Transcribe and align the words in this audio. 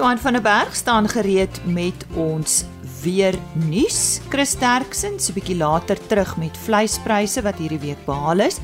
Johan 0.00 0.18
van 0.18 0.32
der 0.32 0.42
Berg 0.42 0.74
staan 0.74 1.08
gereed 1.08 1.60
met 1.64 2.06
ons 2.14 2.64
weer 3.02 3.34
nuus. 3.52 4.20
Chris 4.28 4.54
Terksen 4.56 5.20
so 5.20 5.32
'n 5.32 5.34
bietjie 5.34 5.56
later 5.56 5.98
terug 6.06 6.36
met 6.36 6.56
vleispryse 6.56 7.42
wat 7.42 7.58
hierdie 7.60 7.80
week 7.80 8.04
behaal 8.06 8.40
is. 8.40 8.56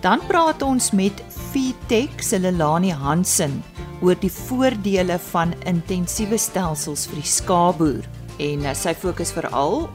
Dan 0.00 0.20
praat 0.28 0.62
ons 0.62 0.90
met 0.90 1.22
Fitech 1.50 2.22
se 2.22 2.38
Lelani 2.38 2.90
Hansen 2.90 3.64
oor 4.00 4.14
die 4.14 4.30
voordele 4.30 5.18
van 5.18 5.54
intensiewe 5.64 6.38
stelsels 6.38 7.06
vir 7.06 7.16
die 7.16 7.30
skaapboer 7.34 8.04
en 8.38 8.64
uh, 8.64 8.74
sy 8.74 8.94
fokus 8.94 9.32
veral 9.32 9.90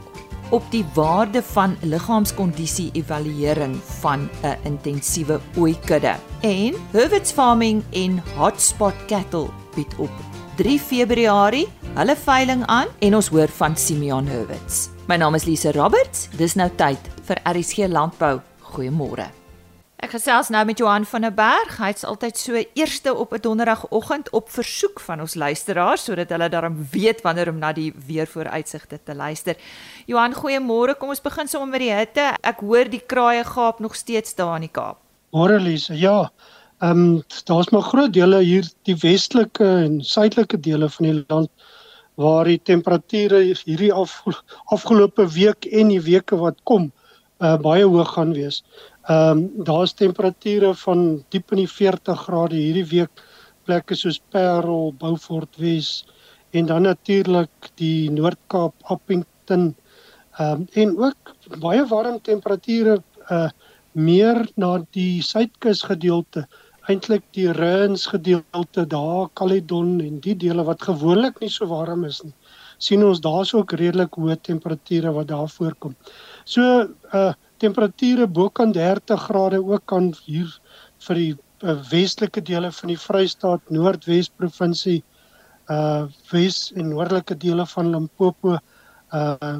op 0.50 0.62
die 0.70 0.84
waarde 0.94 1.42
van 1.42 1.76
liggaamskondisie 1.80 2.90
evaluering 2.92 3.80
van 4.02 4.28
'n 4.44 4.56
intensiewe 4.64 5.40
ooikudde. 5.56 6.16
En 6.42 6.74
Herwitz 6.92 7.32
Farming 7.32 7.82
en 7.92 8.22
Hotspot 8.36 8.94
Cattle 9.06 9.48
bied 9.74 9.94
op 9.96 10.31
3 10.56 10.78
Februarie 10.78 11.64
hulle 11.96 12.14
veiling 12.16 12.60
aan 12.68 12.90
en 13.00 13.14
ons 13.16 13.28
hoor 13.32 13.48
van 13.56 13.72
Simeon 13.76 14.26
Herwitz. 14.28 14.90
My 15.08 15.16
naam 15.16 15.32
is 15.38 15.46
Lise 15.48 15.72
Roberts. 15.72 16.26
Dis 16.36 16.58
nou 16.60 16.66
tyd 16.76 17.00
vir 17.24 17.40
RSG 17.48 17.86
Landbou. 17.88 18.34
Goeiemôre. 18.74 19.30
Ek 20.04 20.12
gesels 20.12 20.50
nou 20.52 20.60
met 20.68 20.82
Johan 20.82 21.06
van 21.08 21.24
der 21.24 21.32
Berg. 21.32 21.78
Hy's 21.80 22.04
altyd 22.04 22.36
so 22.36 22.60
eerste 22.76 23.14
op 23.14 23.32
'n 23.32 23.40
donderdagoggend 23.40 24.28
op 24.30 24.50
versoek 24.50 25.00
van 25.00 25.20
ons 25.20 25.34
luisteraars 25.34 26.04
sodat 26.04 26.28
hulle 26.28 26.48
daarom 26.48 26.86
weet 26.90 27.22
wanneer 27.22 27.48
om 27.48 27.58
na 27.58 27.72
die 27.72 27.94
weervooruitsigte 28.06 29.00
te 29.04 29.14
luister. 29.14 29.56
Johan, 30.06 30.34
goeiemôre. 30.34 30.98
Kom 30.98 31.08
ons 31.08 31.20
begin 31.20 31.48
sommer 31.48 31.68
met 31.68 31.80
die 31.80 31.94
hitte. 31.94 32.36
Ek 32.42 32.60
hoor 32.60 32.84
die 32.90 33.02
kraaie 33.06 33.44
gaap 33.44 33.80
nog 33.80 33.94
steeds 33.96 34.34
daar 34.34 34.56
in 34.56 34.68
die 34.68 34.72
Kaap. 34.72 34.98
Môre 35.32 35.58
Lise. 35.58 35.94
Ja. 35.94 36.30
Ehm 36.82 36.98
um, 36.98 37.22
daar's 37.46 37.68
maar 37.70 37.82
groot 37.86 38.12
dele 38.12 38.40
hier 38.42 38.66
die 38.88 38.96
westelike 38.98 39.66
en 39.84 40.00
suidelike 40.02 40.58
dele 40.60 40.88
van 40.90 41.06
die 41.06 41.24
land 41.28 41.50
waar 42.18 42.48
die 42.50 42.58
temperature 42.58 43.38
hierdie 43.60 43.92
af, 43.94 44.16
afgelope 44.74 45.28
week 45.30 45.68
en 45.70 45.92
die 45.94 46.00
weke 46.02 46.36
wat 46.40 46.58
kom 46.66 46.88
uh, 47.38 47.54
baie 47.62 47.84
hoog 47.86 48.10
gaan 48.16 48.32
wees. 48.34 48.64
Ehm 49.06 49.30
um, 49.30 49.64
daar's 49.68 49.94
temperature 49.94 50.72
van 50.82 51.04
diep 51.30 51.54
in 51.54 51.62
die 51.62 51.70
40 51.70 52.24
grade 52.26 52.58
hierdie 52.58 52.88
week 52.90 53.22
plekke 53.66 53.94
soos 53.94 54.18
Parel, 54.34 54.90
Beaufort 54.98 55.62
Wes 55.62 56.02
en 56.50 56.66
dan 56.66 56.82
natuurlik 56.82 57.70
die 57.78 58.10
Noord-Kaap, 58.10 58.74
Appington. 58.82 59.70
Ehm 60.38 60.66
um, 60.66 60.66
en 60.72 60.98
ook 60.98 61.36
baie 61.62 61.86
warm 61.94 62.18
temperature 62.22 62.98
uh 63.30 63.48
meer 63.92 64.38
na 64.56 64.78
die 64.96 65.22
suidkus 65.22 65.82
gedeelte, 65.84 66.46
eintlik 66.90 67.22
die 67.36 67.50
Rens 67.54 68.06
gedeelte 68.10 68.86
daar, 68.86 69.28
Caledon 69.38 70.00
en 70.02 70.18
die 70.24 70.34
dele 70.34 70.64
wat 70.66 70.82
gewoonlik 70.82 71.38
nie 71.40 71.50
so 71.50 71.68
warm 71.70 72.04
is 72.08 72.22
nie. 72.24 72.34
sien 72.82 73.04
ons 73.06 73.20
daar's 73.22 73.52
ook 73.54 73.72
redelik 73.78 74.16
hoë 74.18 74.34
temperature 74.42 75.12
wat 75.14 75.28
daar 75.28 75.48
voorkom. 75.48 75.94
So 76.44 76.88
uh 77.14 77.32
temperature 77.62 78.26
bo 78.26 78.48
kan 78.50 78.72
30 78.74 79.20
grade 79.28 79.60
ook 79.62 79.84
kan 79.86 80.08
hier 80.26 80.50
vir 81.06 81.14
die 81.14 81.34
uh, 81.62 81.76
westelike 81.92 82.42
dele 82.42 82.72
van 82.74 82.90
die 82.90 82.98
Vrystaat, 82.98 83.70
Noordwes 83.70 84.28
provinsie, 84.28 85.04
uh 85.70 86.08
Wes 86.32 86.72
en 86.74 86.90
noordelike 86.90 87.36
dele 87.38 87.66
van 87.74 87.92
Limpopo, 87.94 88.58
uh 89.14 89.58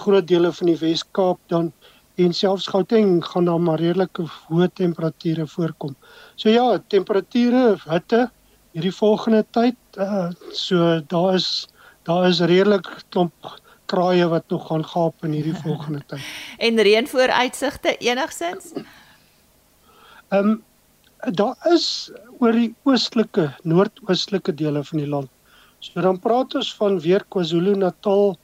groot 0.00 0.26
dele 0.26 0.52
van 0.52 0.72
die 0.72 0.78
Wes-Kaap 0.80 1.44
dan 1.52 1.72
en 2.20 2.34
selfs 2.34 2.68
Gauteng 2.68 3.24
gaan 3.24 3.48
daar 3.48 3.60
maar 3.60 3.80
redelike 3.80 4.26
hoë 4.48 4.68
temperature 4.76 5.46
voorkom. 5.46 5.96
So 6.36 6.52
ja, 6.52 6.78
temperature 6.92 7.76
hitte 7.86 8.26
hierdie 8.72 8.94
volgende 8.94 9.44
tyd 9.52 9.76
uh 10.00 10.30
so 10.52 11.00
daar 11.12 11.34
is 11.34 11.68
daar 12.08 12.28
is 12.28 12.40
redelik 12.40 12.88
klomp 13.10 13.52
kraaie 13.92 14.28
wat 14.28 14.48
nog 14.48 14.66
gaan 14.66 14.84
gaap 14.84 15.24
in 15.24 15.36
hierdie 15.36 15.56
volgende 15.66 16.02
tyd. 16.06 16.20
en 16.58 16.82
reënvooruitsigte 16.88 17.96
enigsins? 17.96 18.72
Ehm 20.32 20.48
um, 20.48 20.60
daar 21.22 21.54
is 21.70 22.10
oor 22.40 22.52
die 22.56 22.72
oostelike, 22.82 23.52
noordoostelike 23.62 24.54
dele 24.58 24.82
van 24.84 24.98
die 24.98 25.08
land. 25.08 25.30
So 25.78 26.02
dan 26.02 26.18
praat 26.18 26.54
ons 26.58 26.72
van 26.78 26.98
weer 27.02 27.22
KwaZulu-Natal 27.30 28.36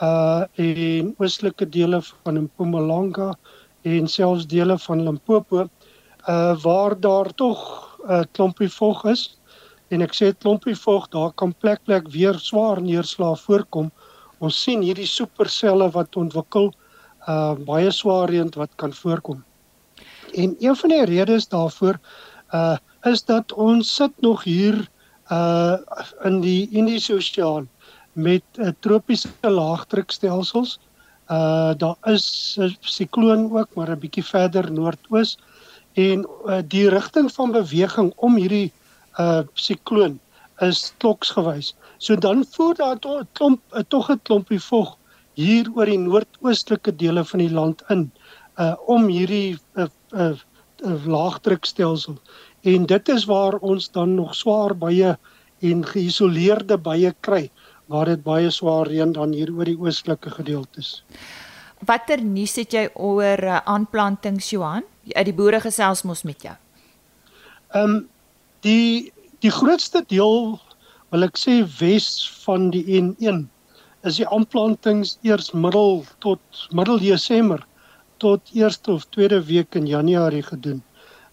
uh 0.00 0.42
en 0.54 1.14
oostelike 1.18 1.68
dele 1.68 2.00
van 2.02 2.42
Mpumalanga 2.42 3.34
en 3.82 4.08
selfs 4.08 4.46
dele 4.46 4.78
van 4.78 5.02
Limpopo 5.04 5.68
uh 6.28 6.62
waar 6.62 7.00
daar 7.00 7.34
tog 7.34 7.58
'n 8.08 8.12
uh, 8.12 8.22
klompie 8.32 8.68
vog 8.68 9.04
is. 9.04 9.38
En 9.88 10.00
ek 10.00 10.14
sê 10.14 10.32
klompie 10.38 10.76
vog 10.76 11.08
daar 11.08 11.32
kan 11.32 11.54
plek 11.54 11.84
plek 11.84 12.08
weer 12.08 12.38
swaar 12.38 12.80
neerslae 12.82 13.36
voorkom. 13.36 13.90
Ons 14.38 14.62
sien 14.62 14.80
hierdie 14.82 15.06
superselle 15.06 15.90
wat 15.90 16.16
ontwikkel 16.16 16.72
uh 17.28 17.54
baie 17.66 17.90
swaar 17.90 18.28
reën 18.28 18.50
wat 18.56 18.70
kan 18.76 18.92
voorkom. 18.92 19.44
En 20.34 20.56
een 20.58 20.76
van 20.76 20.88
die 20.88 21.04
redes 21.04 21.48
daarvoor 21.48 22.00
uh 22.52 22.76
is 23.02 23.24
dat 23.24 23.52
ons 23.52 23.94
sit 23.94 24.12
nog 24.20 24.44
hier 24.44 24.88
uh 25.30 25.76
in 26.24 26.40
die 26.40 26.68
Indiese 26.70 27.14
Oseaan 27.14 27.68
met 28.22 28.42
uh, 28.58 28.72
tropiese 28.84 29.28
laagdrukstelsels. 29.40 30.78
Uh 31.30 31.72
daar 31.78 31.96
is 32.12 32.56
'n 32.58 32.76
sikloon 32.80 33.50
ook 33.58 33.74
maar 33.74 33.90
'n 33.90 33.98
bietjie 33.98 34.24
verder 34.24 34.72
noordoos 34.72 35.38
en 35.94 36.26
uh, 36.46 36.58
die 36.66 36.88
rigting 36.88 37.32
van 37.32 37.52
beweging 37.52 38.12
om 38.16 38.36
hierdie 38.36 38.72
uh 39.18 39.42
sikloon 39.54 40.18
is 40.60 40.92
kloksgewys. 40.98 41.74
So 41.98 42.16
dan 42.16 42.44
voer 42.50 42.74
daar 42.74 42.96
'n 42.96 43.28
klomp 43.32 43.60
eh, 43.72 43.82
tog 43.88 44.10
'n 44.10 44.20
klompie 44.22 44.60
vog 44.60 44.96
hier 45.34 45.70
oor 45.74 45.86
die 45.86 45.98
noordoostelike 45.98 46.96
dele 46.96 47.24
van 47.24 47.38
die 47.38 47.52
land 47.52 47.82
in 47.88 48.10
uh 48.56 48.74
om 48.86 49.06
hierdie 49.06 49.58
uh, 49.74 49.86
uh, 50.12 50.32
uh, 50.84 51.06
laagdrukstelsel. 51.06 52.16
En 52.62 52.86
dit 52.86 53.08
is 53.08 53.24
waar 53.24 53.54
ons 53.54 53.90
dan 53.90 54.14
nog 54.14 54.34
swaar 54.34 54.76
baie 54.76 55.18
en 55.60 55.86
geïsoleerde 55.86 56.76
baie 56.78 57.14
kry 57.20 57.50
waar 57.90 58.06
dit 58.06 58.22
baie 58.22 58.50
swaar 58.54 58.86
reën 58.86 59.12
dan 59.12 59.34
hier 59.34 59.50
oor 59.50 59.66
die 59.66 59.78
oostelike 59.78 60.30
gedeeltes. 60.30 61.00
Watter 61.86 62.22
nuus 62.22 62.54
het 62.60 62.74
jy 62.76 62.86
oor 62.94 63.40
uh, 63.42 63.60
aanplantings 63.64 64.50
Johan? 64.52 64.84
Uit 65.10 65.26
die 65.26 65.34
boere 65.34 65.62
gesels 65.64 66.04
mos 66.06 66.22
met 66.28 66.44
jou. 66.46 66.56
Ehm 67.74 67.96
um, 67.96 68.00
die 68.60 69.12
die 69.40 69.50
grootste 69.50 70.02
deel 70.04 70.58
wil 71.10 71.24
ek 71.24 71.38
sê 71.40 71.62
wes 71.78 72.06
van 72.44 72.68
die 72.74 72.84
N1 73.00 73.46
is 74.04 74.18
die 74.20 74.26
aanplantings 74.28 75.14
eers 75.24 75.48
middel 75.56 76.04
tot 76.24 76.66
middel 76.76 77.00
Desember 77.00 77.64
tot 78.20 78.52
eerste 78.52 78.92
of 78.92 79.06
tweede 79.08 79.40
week 79.48 79.74
in 79.74 79.88
Januarie 79.88 80.44
gedoen. 80.44 80.82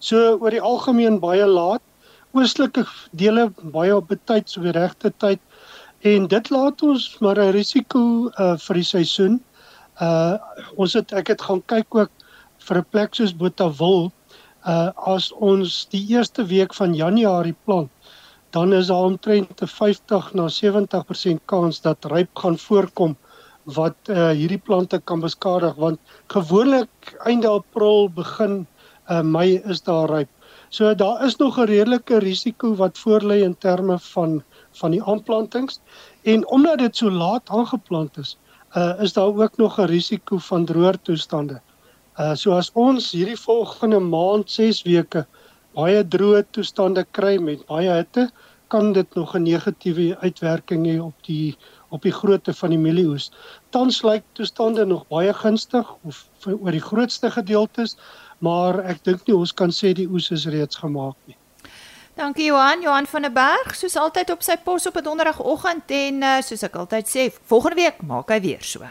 So 0.00 0.38
oor 0.40 0.54
die 0.54 0.64
algemeen 0.64 1.18
baie 1.20 1.46
laat, 1.46 1.84
oostelike 2.32 2.86
dele 3.12 3.48
baie 3.76 3.92
op 3.96 4.08
betyd 4.08 4.48
so 4.48 4.64
die 4.64 4.72
regte 4.76 5.12
tyd 5.20 5.40
en 6.00 6.26
dit 6.26 6.50
laat 6.50 6.82
ons 6.82 7.18
maar 7.20 7.38
'n 7.38 7.52
risiko 7.52 8.30
uh, 8.38 8.56
vir 8.56 8.74
die 8.74 8.84
seisoen. 8.84 9.40
Uh 10.00 10.38
ons 10.76 10.92
het 10.94 11.12
ek 11.12 11.28
het 11.28 11.42
gaan 11.42 11.62
kyk 11.66 11.94
ook 11.94 12.10
vir 12.58 12.78
'n 12.78 12.90
plek 12.90 13.14
soos 13.14 13.34
Botawil 13.34 14.12
uh 14.66 14.90
as 15.06 15.32
ons 15.32 15.86
die 15.90 16.06
eerste 16.08 16.44
week 16.44 16.74
van 16.74 16.94
Januarie 16.94 17.56
plant 17.64 17.90
dan 18.50 18.72
is 18.72 18.86
daar 18.86 19.04
omtrent 19.04 19.62
'n 19.62 19.66
50 19.66 20.32
na 20.34 20.48
70% 20.48 21.40
kans 21.44 21.80
dat 21.80 22.04
ryp 22.04 22.30
gaan 22.36 22.58
voorkom 22.58 23.16
wat 23.64 23.96
uh, 24.08 24.30
hierdie 24.30 24.62
plante 24.64 25.00
kan 25.04 25.20
beskadig 25.20 25.74
want 25.74 26.00
gewoonlik 26.26 27.16
einde 27.24 27.48
April 27.48 28.08
begin 28.08 28.66
uh, 29.10 29.20
Mei 29.20 29.60
is 29.64 29.82
daar 29.82 30.10
ryp. 30.10 30.28
So 30.68 30.94
daar 30.94 31.24
is 31.24 31.36
nog 31.36 31.58
'n 31.58 31.66
redelike 31.66 32.18
risiko 32.18 32.74
wat 32.74 32.98
voorlê 32.98 33.42
in 33.42 33.56
terme 33.58 33.98
van 33.98 34.42
van 34.80 34.94
die 34.96 35.02
aanplantings 35.02 35.80
en 36.22 36.46
omdat 36.48 36.78
dit 36.78 36.96
so 36.96 37.10
laat 37.10 37.50
aangeplant 37.50 38.18
is, 38.18 38.36
uh, 38.76 38.94
is 39.02 39.12
daar 39.12 39.34
ook 39.34 39.56
nog 39.56 39.78
'n 39.78 39.90
risiko 39.90 40.38
van 40.38 40.64
droër 40.64 41.00
toestande. 41.02 41.60
Uh 42.18 42.34
so 42.34 42.52
as 42.52 42.70
ons 42.74 43.12
hierdie 43.12 43.38
volgende 43.38 44.00
maand 44.00 44.50
6 44.50 44.82
weke 44.82 45.26
baie 45.78 46.02
droë 46.02 46.42
toestande 46.50 47.04
kry 47.10 47.36
met 47.38 47.66
baie 47.66 47.90
hitte, 47.90 48.30
kan 48.68 48.92
dit 48.92 49.14
nog 49.14 49.34
'n 49.34 49.42
negatiewe 49.42 50.16
uitwerking 50.18 50.86
hê 50.86 50.98
op 51.00 51.14
die 51.22 51.56
op 51.90 52.02
die 52.02 52.12
grootte 52.12 52.52
van 52.54 52.70
die 52.70 52.78
mielieoes. 52.78 53.30
Tans 53.70 54.02
lyk 54.02 54.24
toestande 54.32 54.84
nog 54.84 55.06
baie 55.08 55.32
gunstig 55.32 55.94
of 56.04 56.28
oor 56.44 56.74
die 56.76 56.84
grootste 56.90 57.30
gedeeltes, 57.30 57.96
maar 58.38 58.82
ek 58.84 59.04
dink 59.04 59.26
nie 59.26 59.36
ons 59.36 59.54
kan 59.54 59.72
sê 59.72 59.94
die 59.96 60.08
oes 60.08 60.30
is 60.30 60.46
reeds 60.46 60.76
gemaak 60.76 61.16
nie. 61.26 61.37
Dankie 62.18 62.46
Johan, 62.46 62.80
Johan 62.82 63.06
van 63.06 63.22
der 63.22 63.30
Berg, 63.30 63.76
soos 63.78 63.94
altyd 63.94 64.32
op 64.34 64.40
sy 64.42 64.56
pos 64.58 64.88
op 64.90 64.96
'n 64.98 65.04
donderdagoggend 65.06 65.86
en 65.86 66.16
uh, 66.22 66.40
soos 66.42 66.64
ek 66.66 66.74
altyd 66.74 67.06
sê, 67.06 67.26
volgende 67.46 67.78
week 67.78 68.02
maak 68.02 68.32
hy 68.34 68.40
weer 68.42 68.58
so. 68.58 68.82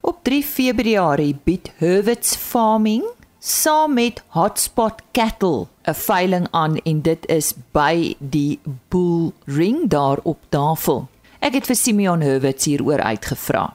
Op 0.00 0.24
3 0.24 0.40
Februarie 0.42 1.36
bied 1.44 1.68
Herwitz 1.76 2.32
Farming 2.40 3.04
saam 3.38 3.92
met 4.00 4.24
Hotspot 4.32 5.04
Cattle 5.12 5.68
'n 5.84 5.94
veiling 5.94 6.48
aan 6.50 6.80
en 6.88 7.02
dit 7.02 7.28
is 7.28 7.52
by 7.72 8.16
die 8.18 8.58
Bull 8.88 9.32
Ring 9.44 9.90
daar 9.92 10.18
op 10.24 10.38
tafel. 10.48 11.08
Ek 11.40 11.52
het 11.52 11.66
vir 11.66 11.76
Simeon 11.76 12.20
Hurwitz 12.20 12.64
hieroor 12.64 13.00
uitgevra. 13.00 13.74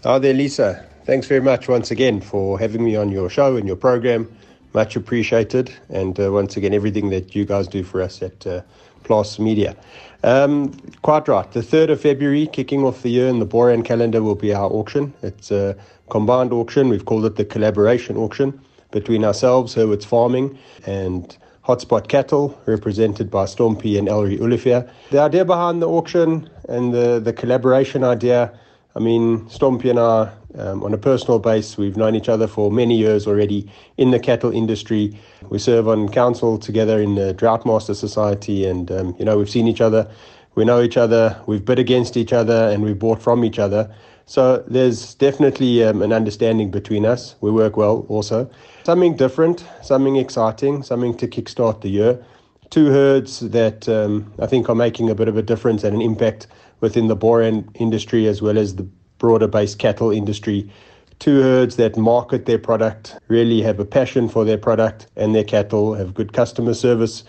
There 0.00 0.34
Lisa. 0.34 0.93
Thanks 1.04 1.26
very 1.26 1.42
much 1.42 1.68
once 1.68 1.90
again 1.90 2.22
for 2.22 2.58
having 2.58 2.82
me 2.82 2.96
on 2.96 3.10
your 3.10 3.28
show 3.28 3.56
and 3.56 3.66
your 3.66 3.76
program. 3.76 4.34
Much 4.72 4.96
appreciated 4.96 5.70
and 5.90 6.18
uh, 6.18 6.32
once 6.32 6.56
again 6.56 6.72
everything 6.72 7.10
that 7.10 7.34
you 7.34 7.44
guys 7.44 7.68
do 7.68 7.84
for 7.84 8.00
us 8.00 8.22
at 8.22 8.46
uh, 8.46 8.62
Plus 9.02 9.38
Media. 9.38 9.76
Um, 10.22 10.72
quite 11.02 11.28
right. 11.28 11.52
The 11.52 11.60
3rd 11.60 11.90
of 11.90 12.00
February, 12.00 12.46
kicking 12.46 12.84
off 12.84 13.02
the 13.02 13.10
year 13.10 13.28
in 13.28 13.38
the 13.38 13.46
Boran 13.46 13.84
calendar, 13.84 14.22
will 14.22 14.34
be 14.34 14.54
our 14.54 14.70
auction. 14.70 15.12
It's 15.20 15.50
a 15.50 15.76
combined 16.08 16.54
auction. 16.54 16.88
We've 16.88 17.04
called 17.04 17.26
it 17.26 17.36
the 17.36 17.44
collaboration 17.44 18.16
auction 18.16 18.58
between 18.90 19.26
ourselves, 19.26 19.74
Herwitz 19.74 20.06
Farming, 20.06 20.58
and 20.86 21.36
Hotspot 21.66 22.08
Cattle, 22.08 22.58
represented 22.64 23.30
by 23.30 23.44
Stompy 23.44 23.98
and 23.98 24.08
Ellery 24.08 24.38
Ulifia. 24.38 24.88
The 25.10 25.20
idea 25.20 25.44
behind 25.44 25.82
the 25.82 25.88
auction 25.88 26.48
and 26.66 26.94
the, 26.94 27.20
the 27.20 27.34
collaboration 27.34 28.04
idea, 28.04 28.58
I 28.96 29.00
mean, 29.00 29.40
Stompy 29.50 29.90
and 29.90 29.98
I, 29.98 30.32
um, 30.58 30.82
on 30.82 30.94
a 30.94 30.98
personal 30.98 31.38
base, 31.38 31.76
we've 31.76 31.96
known 31.96 32.14
each 32.14 32.28
other 32.28 32.46
for 32.46 32.70
many 32.70 32.96
years 32.96 33.26
already 33.26 33.70
in 33.96 34.10
the 34.10 34.18
cattle 34.18 34.52
industry. 34.52 35.18
We 35.48 35.58
serve 35.58 35.88
on 35.88 36.08
council 36.08 36.58
together 36.58 37.00
in 37.00 37.14
the 37.14 37.34
Droughtmaster 37.34 37.94
Society, 37.94 38.66
and, 38.66 38.90
um, 38.90 39.16
you 39.18 39.24
know, 39.24 39.38
we've 39.38 39.50
seen 39.50 39.66
each 39.66 39.80
other, 39.80 40.08
we 40.54 40.64
know 40.64 40.80
each 40.82 40.96
other, 40.96 41.40
we've 41.46 41.64
bid 41.64 41.78
against 41.78 42.16
each 42.16 42.32
other, 42.32 42.70
and 42.70 42.82
we've 42.82 42.98
bought 42.98 43.20
from 43.20 43.44
each 43.44 43.58
other. 43.58 43.92
So 44.26 44.64
there's 44.66 45.14
definitely 45.14 45.84
um, 45.84 46.00
an 46.00 46.12
understanding 46.12 46.70
between 46.70 47.04
us. 47.04 47.34
We 47.40 47.50
work 47.50 47.76
well 47.76 48.06
also. 48.08 48.48
Something 48.84 49.16
different, 49.16 49.64
something 49.82 50.16
exciting, 50.16 50.82
something 50.82 51.16
to 51.18 51.28
kickstart 51.28 51.82
the 51.82 51.90
year. 51.90 52.24
Two 52.70 52.86
herds 52.86 53.40
that 53.40 53.88
um, 53.88 54.32
I 54.38 54.46
think 54.46 54.68
are 54.68 54.74
making 54.74 55.10
a 55.10 55.14
bit 55.14 55.28
of 55.28 55.36
a 55.36 55.42
difference 55.42 55.84
and 55.84 55.94
an 55.94 56.00
impact 56.00 56.46
within 56.80 57.08
the 57.08 57.16
boran 57.16 57.68
industry 57.74 58.26
as 58.26 58.40
well 58.40 58.56
as 58.56 58.76
the 58.76 58.88
broader 59.24 59.48
based 59.48 59.78
cattle 59.78 60.10
industry. 60.10 60.70
Two 61.18 61.40
herds 61.40 61.76
that 61.76 61.96
market 61.96 62.44
their 62.44 62.58
product, 62.58 63.16
really 63.28 63.62
have 63.62 63.80
a 63.80 63.84
passion 63.84 64.28
for 64.28 64.44
their 64.44 64.58
product 64.58 65.06
and 65.16 65.34
their 65.34 65.44
cattle, 65.44 65.94
have 65.94 66.12
good 66.12 66.34
customer 66.34 66.74
service 66.74 67.24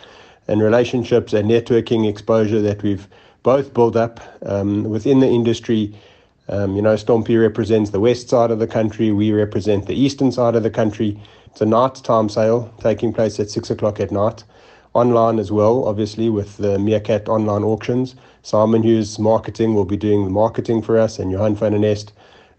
and 0.50 0.62
relationships 0.62 1.32
and 1.32 1.50
networking 1.50 2.06
exposure 2.06 2.62
that 2.62 2.84
we've 2.84 3.08
both 3.44 3.74
built 3.74 3.96
up 3.96 4.20
um, 4.46 4.84
within 4.84 5.22
the 5.22 5.28
industry 5.28 5.94
um, 6.48 6.76
you 6.76 6.82
know, 6.82 6.96
Stompy 6.96 7.42
represents 7.42 7.90
the 7.90 8.00
west 8.00 8.30
side 8.30 8.52
of 8.52 8.60
the 8.60 8.68
country. 8.68 9.12
We 9.12 9.32
represent 9.32 9.88
the 9.88 9.96
eastern 9.96 10.32
side 10.32 10.56
of 10.56 10.64
the 10.64 10.70
country. 10.70 11.20
It's 11.48 11.62
a 11.62 11.66
night 11.66 11.96
time 11.96 12.30
sale 12.30 12.72
taking 12.80 13.14
place 13.14 13.40
at 13.40 13.50
six 13.50 13.72
o'clock 13.72 14.00
at 14.00 14.12
night. 14.12 14.44
Online 14.94 15.40
as 15.40 15.52
well, 15.52 15.86
obviously, 15.86 16.30
with 16.30 16.58
the 16.58 16.78
Meerkat 16.78 17.28
online 17.28 17.64
auctions. 17.64 18.16
Simon 18.46 18.84
Hughes 18.84 19.18
Marketing 19.18 19.74
will 19.74 19.86
be 19.86 19.98
doing 19.98 20.24
the 20.24 20.30
marketing 20.30 20.84
for 20.84 21.00
us, 21.00 21.18
and 21.18 21.32
Johan 21.32 21.56
van 21.56 21.72
der 21.72 21.80
Nest, 21.80 22.14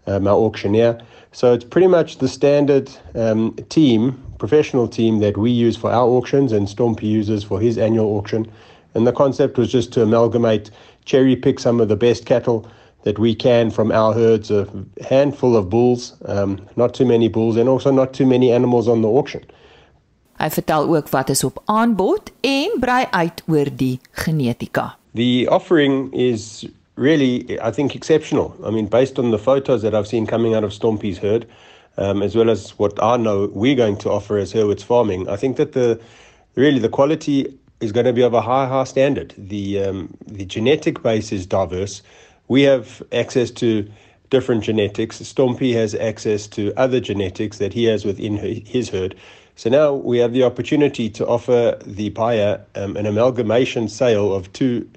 um, 0.05 0.27
our 0.27 0.35
auctioneer. 0.35 0.99
So 1.31 1.53
it's 1.53 1.63
pretty 1.63 1.87
much 1.87 2.17
the 2.17 2.27
standard 2.27 2.91
um, 3.15 3.55
team, 3.69 4.21
professional 4.37 4.89
team 4.89 5.19
that 5.19 5.37
we 5.37 5.49
use 5.49 5.77
for 5.77 5.89
our 5.89 6.05
auctions 6.05 6.51
and 6.51 6.67
Stompy 6.67 7.03
uses 7.03 7.45
for 7.45 7.61
his 7.61 7.77
annual 7.77 8.17
auction. 8.17 8.51
And 8.95 9.07
the 9.07 9.13
concept 9.13 9.57
was 9.57 9.71
just 9.71 9.93
to 9.93 10.01
amalgamate, 10.01 10.71
cherry 11.05 11.37
pick 11.37 11.57
some 11.57 11.79
of 11.79 11.87
the 11.87 11.95
best 11.95 12.25
cattle 12.25 12.69
that 13.03 13.17
we 13.17 13.33
can 13.33 13.71
from 13.71 13.89
our 13.93 14.13
herds 14.13 14.51
a 14.51 14.67
handful 15.07 15.55
of 15.55 15.69
bulls, 15.69 16.15
um, 16.25 16.59
not 16.75 16.93
too 16.95 17.05
many 17.05 17.29
bulls, 17.29 17.55
and 17.55 17.69
also 17.69 17.91
not 17.91 18.13
too 18.13 18.25
many 18.25 18.51
animals 18.51 18.89
on 18.89 19.01
the 19.01 19.07
auction. 19.07 19.41
Hy 20.37 20.49
vertel 20.49 20.95
ook 20.95 21.07
wat 21.09 21.29
is 21.29 21.43
op 21.43 21.61
aanbod 21.65 22.31
en 22.41 22.75
brei 22.79 23.05
uit 23.09 23.43
oor 23.47 23.69
die 23.73 23.99
genetika. 24.11 24.97
The 25.17 25.47
offering 25.47 26.13
is 26.13 26.63
really, 26.95 27.59
I 27.59 27.71
think, 27.71 27.95
exceptional. 27.95 28.55
I 28.63 28.69
mean, 28.69 28.85
based 28.85 29.17
on 29.17 29.31
the 29.31 29.39
photos 29.39 29.81
that 29.81 29.95
I've 29.95 30.05
seen 30.05 30.27
coming 30.27 30.53
out 30.53 30.63
of 30.63 30.69
Stompy's 30.69 31.17
herd, 31.17 31.47
um, 31.97 32.21
as 32.21 32.35
well 32.35 32.51
as 32.51 32.77
what 32.77 33.01
I 33.01 33.17
know 33.17 33.49
we're 33.51 33.75
going 33.75 33.97
to 33.97 34.11
offer 34.11 34.37
as 34.37 34.53
Herwitz 34.53 34.83
Farming, 34.83 35.27
I 35.27 35.35
think 35.35 35.57
that 35.57 35.71
the 35.71 35.99
really 36.53 36.77
the 36.77 36.87
quality 36.89 37.51
is 37.79 37.91
going 37.91 38.05
to 38.05 38.13
be 38.13 38.21
of 38.21 38.35
a 38.35 38.41
high, 38.41 38.67
high 38.67 38.83
standard. 38.83 39.33
The 39.39 39.83
um, 39.85 40.15
the 40.27 40.45
genetic 40.45 41.01
base 41.01 41.31
is 41.31 41.47
diverse. 41.47 42.03
we 42.47 42.61
have 42.61 43.01
access 43.11 43.49
to 43.49 43.89
different 44.29 44.63
genetics. 44.63 45.19
Stompy 45.19 45.73
has 45.73 45.95
access 45.95 46.45
to 46.49 46.71
other 46.77 46.99
genetics 46.99 47.57
that 47.57 47.73
he 47.73 47.85
has 47.85 48.05
within 48.05 48.37
his 48.37 48.89
herd. 48.89 49.15
So 49.57 49.71
now 49.71 49.91
we 49.91 50.19
have 50.19 50.33
the 50.33 50.43
opportunity 50.43 51.09
to 51.09 51.25
offer 51.25 51.79
the 51.83 52.09
buyer 52.09 52.63
um, 52.75 52.95
an 52.95 53.07
amalgamation 53.07 53.87
sale 53.87 54.31
of 54.31 54.53
two 54.53 54.87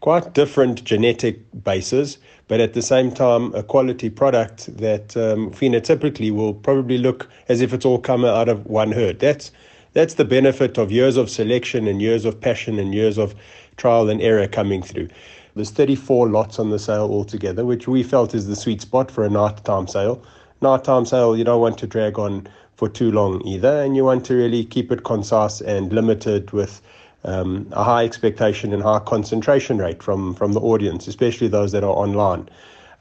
quite 0.00 0.32
different 0.32 0.84
genetic 0.84 1.38
bases, 1.62 2.16
but 2.48 2.58
at 2.58 2.72
the 2.72 2.80
same 2.80 3.12
time, 3.12 3.52
a 3.54 3.62
quality 3.62 4.08
product 4.08 4.74
that 4.78 5.14
um, 5.18 5.50
phenotypically 5.50 6.32
will 6.32 6.54
probably 6.54 6.96
look 6.96 7.28
as 7.50 7.60
if 7.60 7.74
it's 7.74 7.84
all 7.84 7.98
come 7.98 8.24
out 8.24 8.48
of 8.48 8.64
one 8.64 8.90
herd. 8.90 9.18
That's 9.18 9.52
that's 9.92 10.14
the 10.14 10.24
benefit 10.24 10.78
of 10.78 10.90
years 10.90 11.18
of 11.18 11.28
selection 11.28 11.86
and 11.86 12.00
years 12.00 12.24
of 12.24 12.40
passion 12.40 12.78
and 12.78 12.94
years 12.94 13.18
of 13.18 13.34
trial 13.76 14.08
and 14.08 14.22
error 14.22 14.48
coming 14.48 14.80
through. 14.80 15.08
There's 15.54 15.70
34 15.70 16.28
lots 16.28 16.58
on 16.58 16.70
the 16.70 16.78
sale 16.78 17.10
altogether, 17.10 17.66
which 17.66 17.86
we 17.86 18.02
felt 18.02 18.34
is 18.34 18.46
the 18.46 18.56
sweet 18.56 18.80
spot 18.80 19.10
for 19.10 19.24
a 19.24 19.30
nighttime 19.30 19.86
sale. 19.86 20.22
Nighttime 20.62 21.04
sale, 21.04 21.36
you 21.36 21.44
don't 21.44 21.60
want 21.60 21.76
to 21.78 21.86
drag 21.86 22.18
on 22.18 22.48
for 22.76 22.88
too 22.88 23.10
long 23.10 23.44
either, 23.46 23.82
and 23.82 23.96
you 23.96 24.04
want 24.04 24.24
to 24.26 24.34
really 24.34 24.64
keep 24.64 24.92
it 24.92 25.02
concise 25.02 25.60
and 25.60 25.92
limited 25.92 26.52
with 26.52 26.80
um, 27.24 27.66
a 27.72 27.82
high 27.82 28.04
expectation 28.04 28.72
and 28.72 28.82
high 28.82 29.00
concentration 29.00 29.78
rate 29.78 30.02
from, 30.02 30.34
from 30.34 30.52
the 30.52 30.60
audience, 30.60 31.08
especially 31.08 31.48
those 31.48 31.72
that 31.72 31.82
are 31.82 31.90
online. 31.90 32.48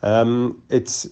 Um, 0.01 0.61
it's 0.69 1.07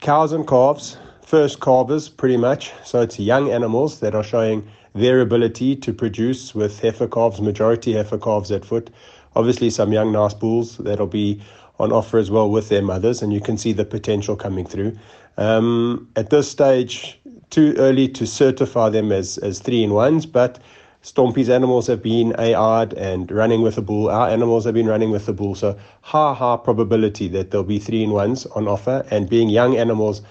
cows 0.00 0.32
and 0.32 0.46
calves, 0.46 0.96
first 1.24 1.60
calvers 1.60 2.08
pretty 2.08 2.36
much. 2.36 2.72
So 2.84 3.00
it's 3.00 3.18
young 3.18 3.50
animals 3.50 4.00
that 4.00 4.14
are 4.14 4.22
showing 4.22 4.66
their 4.94 5.20
ability 5.20 5.76
to 5.76 5.92
produce 5.92 6.54
with 6.54 6.78
heifer 6.80 7.08
calves, 7.08 7.40
majority 7.40 7.94
heifer 7.94 8.18
calves 8.18 8.50
at 8.52 8.64
foot. 8.64 8.90
Obviously, 9.34 9.70
some 9.70 9.92
young 9.92 10.12
nice 10.12 10.34
bulls 10.34 10.76
that'll 10.78 11.06
be 11.06 11.40
on 11.80 11.90
offer 11.90 12.18
as 12.18 12.30
well 12.30 12.50
with 12.50 12.68
their 12.68 12.82
mothers, 12.82 13.22
and 13.22 13.32
you 13.32 13.40
can 13.40 13.56
see 13.56 13.72
the 13.72 13.84
potential 13.84 14.36
coming 14.36 14.66
through. 14.66 14.96
Um, 15.38 16.08
at 16.16 16.28
this 16.28 16.50
stage, 16.50 17.18
too 17.52 17.74
early 17.76 18.08
to 18.08 18.26
certify 18.26 18.88
them 18.88 19.12
as, 19.12 19.38
as 19.38 19.60
three 19.60 19.84
in 19.84 19.92
ones, 19.92 20.26
but 20.26 20.58
Stompy's 21.02 21.50
animals 21.50 21.86
have 21.88 22.02
been 22.02 22.32
AR'd 22.36 22.94
and 22.94 23.30
running 23.30 23.60
with 23.60 23.74
the 23.74 23.82
bull. 23.82 24.08
Our 24.08 24.28
animals 24.28 24.64
have 24.64 24.74
been 24.74 24.86
running 24.86 25.10
with 25.10 25.26
the 25.26 25.32
bull. 25.32 25.54
So, 25.54 25.76
high, 26.00 26.32
high 26.32 26.56
probability 26.56 27.28
that 27.28 27.50
there'll 27.50 27.64
be 27.64 27.78
three 27.78 28.02
in 28.02 28.10
ones 28.10 28.46
on 28.46 28.68
offer. 28.68 29.04
And 29.10 29.28
being 29.28 29.48
young 29.48 29.76
animals, 29.76 30.22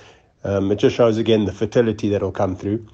um, 0.43 0.71
it 0.71 0.79
just 0.79 0.95
shows 0.95 1.17
again 1.17 1.45
the 1.45 1.51
fertility 1.51 2.09
that'll 2.09 2.31
come 2.31 2.55
through. 2.55 2.85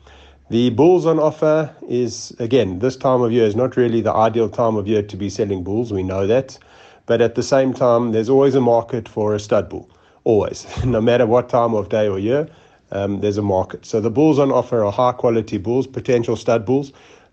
The 0.50 0.72
bulls 0.72 1.06
on 1.06 1.20
offer 1.20 1.74
is, 1.88 2.36
again, 2.40 2.80
this 2.80 2.98
time 2.98 3.22
of 3.22 3.32
year 3.32 3.46
is 3.46 3.56
not 3.56 3.78
really 3.78 4.02
the 4.02 4.14
ideal 4.14 4.50
time 4.50 4.76
of 4.76 4.88
year 4.88 5.04
to 5.04 5.16
be 5.16 5.30
selling 5.30 5.64
bulls. 5.64 5.94
We 5.94 6.04
know 6.04 6.26
that. 6.28 6.58
But 7.06 7.22
at 7.22 7.36
the 7.36 7.44
same 7.44 7.74
time, 7.74 8.12
there's 8.12 8.30
always 8.30 8.56
a 8.56 8.62
market 8.62 9.08
for 9.08 9.36
a 9.36 9.40
stud 9.40 9.70
bull. 9.70 9.90
Always. 10.24 10.66
no 10.86 11.00
matter 11.00 11.28
what 11.28 11.48
time 11.48 11.76
of 11.76 11.90
day 11.90 12.08
or 12.08 12.18
year, 12.18 12.50
um, 12.92 13.22
there's 13.22 13.38
a 13.38 13.42
market. 13.42 13.86
So 13.86 14.00
the 14.00 14.10
bulls 14.10 14.40
on 14.40 14.52
offer 14.52 14.84
are 14.84 14.92
high 14.92 15.12
quality 15.12 15.58
bulls, 15.58 15.88
potential 15.88 16.36
stud 16.36 16.66
bulls 16.66 16.92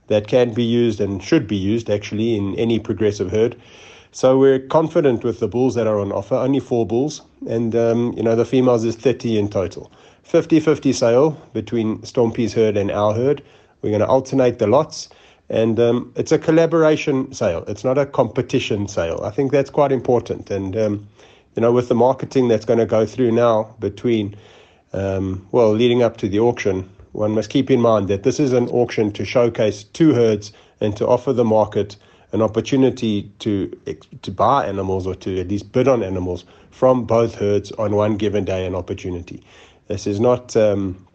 that 0.09 0.27
can 0.27 0.53
be 0.53 0.65
used 0.65 1.01
and 1.01 1.23
should 1.23 1.47
be 1.47 1.57
used 1.57 1.89
actually 1.91 2.37
in 2.37 2.55
any 2.57 2.79
progressive 2.79 3.31
herd. 3.31 3.57
So 4.13 4.39
we're 4.39 4.61
confident 4.61 5.25
with 5.25 5.41
the 5.41 5.49
bulls 5.49 5.75
that 5.75 5.87
are 5.87 5.99
on 5.99 6.13
offer, 6.13 6.37
only 6.37 6.61
four 6.61 6.87
bulls, 6.87 7.21
and 7.49 7.75
um, 7.75 8.13
you 8.17 8.23
know 8.23 8.37
the 8.37 8.45
females 8.45 8.85
is 8.85 8.97
30 8.97 9.39
in 9.39 9.49
total. 9.49 9.91
50 10.23 10.61
50 10.61 10.93
sale 10.93 11.31
between 11.53 11.99
Stompy's 11.99 12.55
herd 12.55 12.77
and 12.77 12.91
our 12.91 13.13
herd. 13.13 13.43
We're 13.83 13.91
going 13.91 14.01
to 14.01 14.07
alternate 14.07 14.59
the 14.59 14.67
lots. 14.67 15.09
And 15.51 15.79
um, 15.79 16.13
it's 16.17 16.33
a 16.33 16.39
collaboration 16.39 17.33
sale. 17.35 17.65
It's 17.69 17.85
not 17.85 17.99
a 17.99 18.07
competition 18.07 18.89
sale. 18.89 19.21
I 19.23 19.31
think 19.31 19.53
that's 19.53 19.69
quite 19.69 19.93
important. 19.93 20.51
And, 20.51 20.77
um, 20.77 21.09
you 21.55 21.61
know, 21.61 21.71
with 21.71 21.89
the 21.89 21.95
marketing 21.95 22.49
that's 22.49 22.65
going 22.65 22.79
to 22.79 22.87
go 22.87 23.05
through 23.05 23.33
now 23.33 23.75
between, 23.79 24.35
um, 24.95 25.47
well, 25.53 25.73
leading 25.73 26.03
up 26.03 26.17
to 26.19 26.29
the 26.29 26.39
auction, 26.39 26.89
one 27.13 27.33
must 27.33 27.51
keep 27.51 27.71
in 27.71 27.81
mind 27.81 28.09
that 28.09 28.23
this 28.23 28.41
is 28.41 28.53
an 28.53 28.69
auction 28.69 29.13
to 29.13 29.25
showcase 29.25 29.85
two 29.85 30.15
herds 30.15 30.53
and 30.81 30.97
to 30.97 31.07
offer 31.07 31.33
the 31.33 31.45
market 31.45 31.97
an 32.33 32.43
opportunity 32.43 33.31
to 33.39 33.69
to 34.23 34.31
buy 34.33 34.67
animals 34.67 35.07
or 35.07 35.15
to 35.15 35.39
at 35.39 35.49
least 35.49 35.71
bid 35.71 35.87
on 35.87 36.03
animals 36.03 36.45
from 36.71 37.05
both 37.05 37.37
herds 37.37 37.71
on 37.73 37.95
one 37.95 38.17
given 38.17 38.45
day 38.45 38.67
an 38.67 38.75
opportunity. 38.75 39.45
This 39.87 40.07
is 40.07 40.19
not 40.19 40.57
um, 40.57 41.07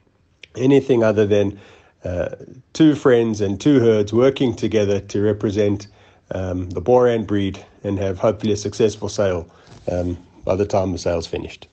anything 0.55 1.03
other 1.03 1.25
than 1.25 1.59
uh, 2.05 2.29
two 2.71 2.95
friends 2.95 3.41
and 3.41 3.59
two 3.59 3.79
herds 3.81 4.13
working 4.13 4.55
together 4.55 5.01
to 5.01 5.21
represent 5.21 5.87
um, 6.31 6.69
the 6.69 6.81
Boran 6.81 7.27
breed 7.27 7.65
and 7.83 7.99
have 7.99 8.17
hopefully 8.17 8.53
a 8.53 8.57
successful 8.57 9.09
sale 9.09 9.49
um, 9.91 10.17
by 10.45 10.55
the 10.55 10.65
time 10.65 10.93
the 10.93 10.97
sale's 10.97 11.27
finished. 11.27 11.67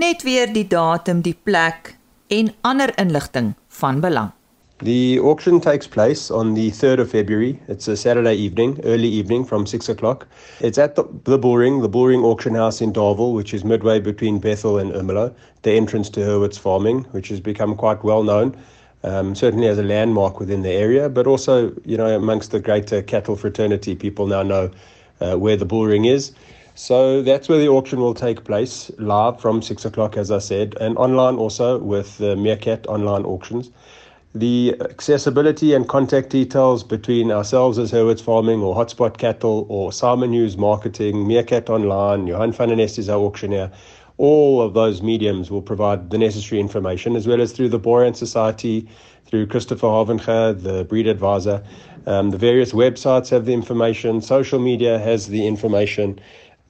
Net 0.00 0.22
weer 0.24 0.48
die 0.48 0.64
datum, 0.64 1.18
die 1.20 1.34
plek 1.44 1.90
en 2.32 2.48
ander 2.64 2.88
inligting 2.96 3.50
van 3.80 3.98
belang. 4.00 4.30
The 4.78 5.18
auction 5.20 5.60
takes 5.60 5.86
place 5.86 6.30
on 6.30 6.54
the 6.54 6.70
3rd 6.70 7.00
of 7.00 7.10
February. 7.10 7.58
It's 7.68 7.86
a 7.86 7.96
Saturday 7.96 8.34
evening, 8.34 8.78
early 8.84 9.08
evening 9.08 9.44
from 9.44 9.66
6 9.66 9.90
o'clock. 9.90 10.26
It's 10.60 10.78
at 10.78 10.94
the, 10.94 11.04
the 11.24 11.36
Bullring, 11.36 11.82
the 11.82 11.88
Bullring 11.88 12.24
Auction 12.24 12.54
House 12.54 12.80
in 12.80 12.94
Darvel, 12.94 13.34
which 13.34 13.52
is 13.52 13.62
midway 13.62 14.00
between 14.00 14.38
Bethel 14.38 14.78
and 14.78 14.90
Ermelo, 14.92 15.34
the 15.62 15.72
entrance 15.72 16.08
to 16.10 16.20
Hurwitz 16.20 16.58
Farming, 16.58 17.04
which 17.10 17.28
has 17.28 17.40
become 17.40 17.76
quite 17.76 18.02
well 18.02 18.22
known, 18.22 18.56
um, 19.04 19.34
certainly 19.34 19.68
as 19.68 19.76
a 19.76 19.82
landmark 19.82 20.40
within 20.40 20.62
the 20.62 20.72
area, 20.72 21.10
but 21.10 21.26
also, 21.26 21.74
you 21.84 21.98
know, 21.98 22.16
amongst 22.16 22.52
the 22.52 22.60
greater 22.60 23.02
cattle 23.02 23.36
fraternity, 23.36 23.94
people 23.94 24.26
now 24.26 24.42
know 24.42 24.70
uh, 25.20 25.36
where 25.36 25.58
the 25.58 25.66
Bullring 25.66 26.06
is. 26.06 26.32
So 26.74 27.22
that's 27.22 27.48
where 27.48 27.58
the 27.58 27.68
auction 27.68 28.00
will 28.00 28.14
take 28.14 28.44
place, 28.44 28.90
live 28.98 29.40
from 29.40 29.60
6 29.62 29.84
o'clock, 29.84 30.16
as 30.16 30.30
I 30.30 30.38
said, 30.38 30.76
and 30.80 30.96
online 30.96 31.36
also 31.36 31.78
with 31.78 32.18
the 32.18 32.36
Meerkat 32.36 32.86
online 32.86 33.24
auctions. 33.24 33.70
the 34.34 34.76
accessibility 34.80 35.74
and 35.74 35.88
contact 35.88 36.30
details 36.30 36.84
between 36.84 37.32
ourselves 37.32 37.78
as 37.78 37.90
Hurwitz 37.90 38.22
Farming 38.22 38.60
or 38.60 38.76
Hotspot 38.76 39.18
Cattle 39.18 39.66
or 39.68 39.92
Simon 39.92 40.30
News 40.30 40.56
Marketing, 40.56 41.26
Meerkat 41.26 41.68
Online, 41.68 42.28
Johan 42.28 42.52
van 42.52 42.68
den 42.68 42.78
is 42.78 43.08
our 43.08 43.18
auctioneer. 43.18 43.72
All 44.18 44.62
of 44.62 44.74
those 44.74 45.02
mediums 45.02 45.50
will 45.50 45.62
provide 45.62 46.10
the 46.10 46.18
necessary 46.18 46.60
information, 46.60 47.16
as 47.16 47.26
well 47.26 47.40
as 47.40 47.52
through 47.52 47.70
the 47.70 47.80
Boran 47.80 48.14
Society, 48.14 48.86
through 49.24 49.46
Christopher 49.48 49.88
Havenga, 49.88 50.62
the 50.62 50.84
breed 50.84 51.08
advisor. 51.08 51.62
Um, 52.06 52.30
the 52.30 52.38
various 52.38 52.72
websites 52.72 53.30
have 53.30 53.46
the 53.46 53.52
information, 53.52 54.20
social 54.20 54.60
media 54.60 54.98
has 54.98 55.28
the 55.28 55.46
information. 55.46 56.20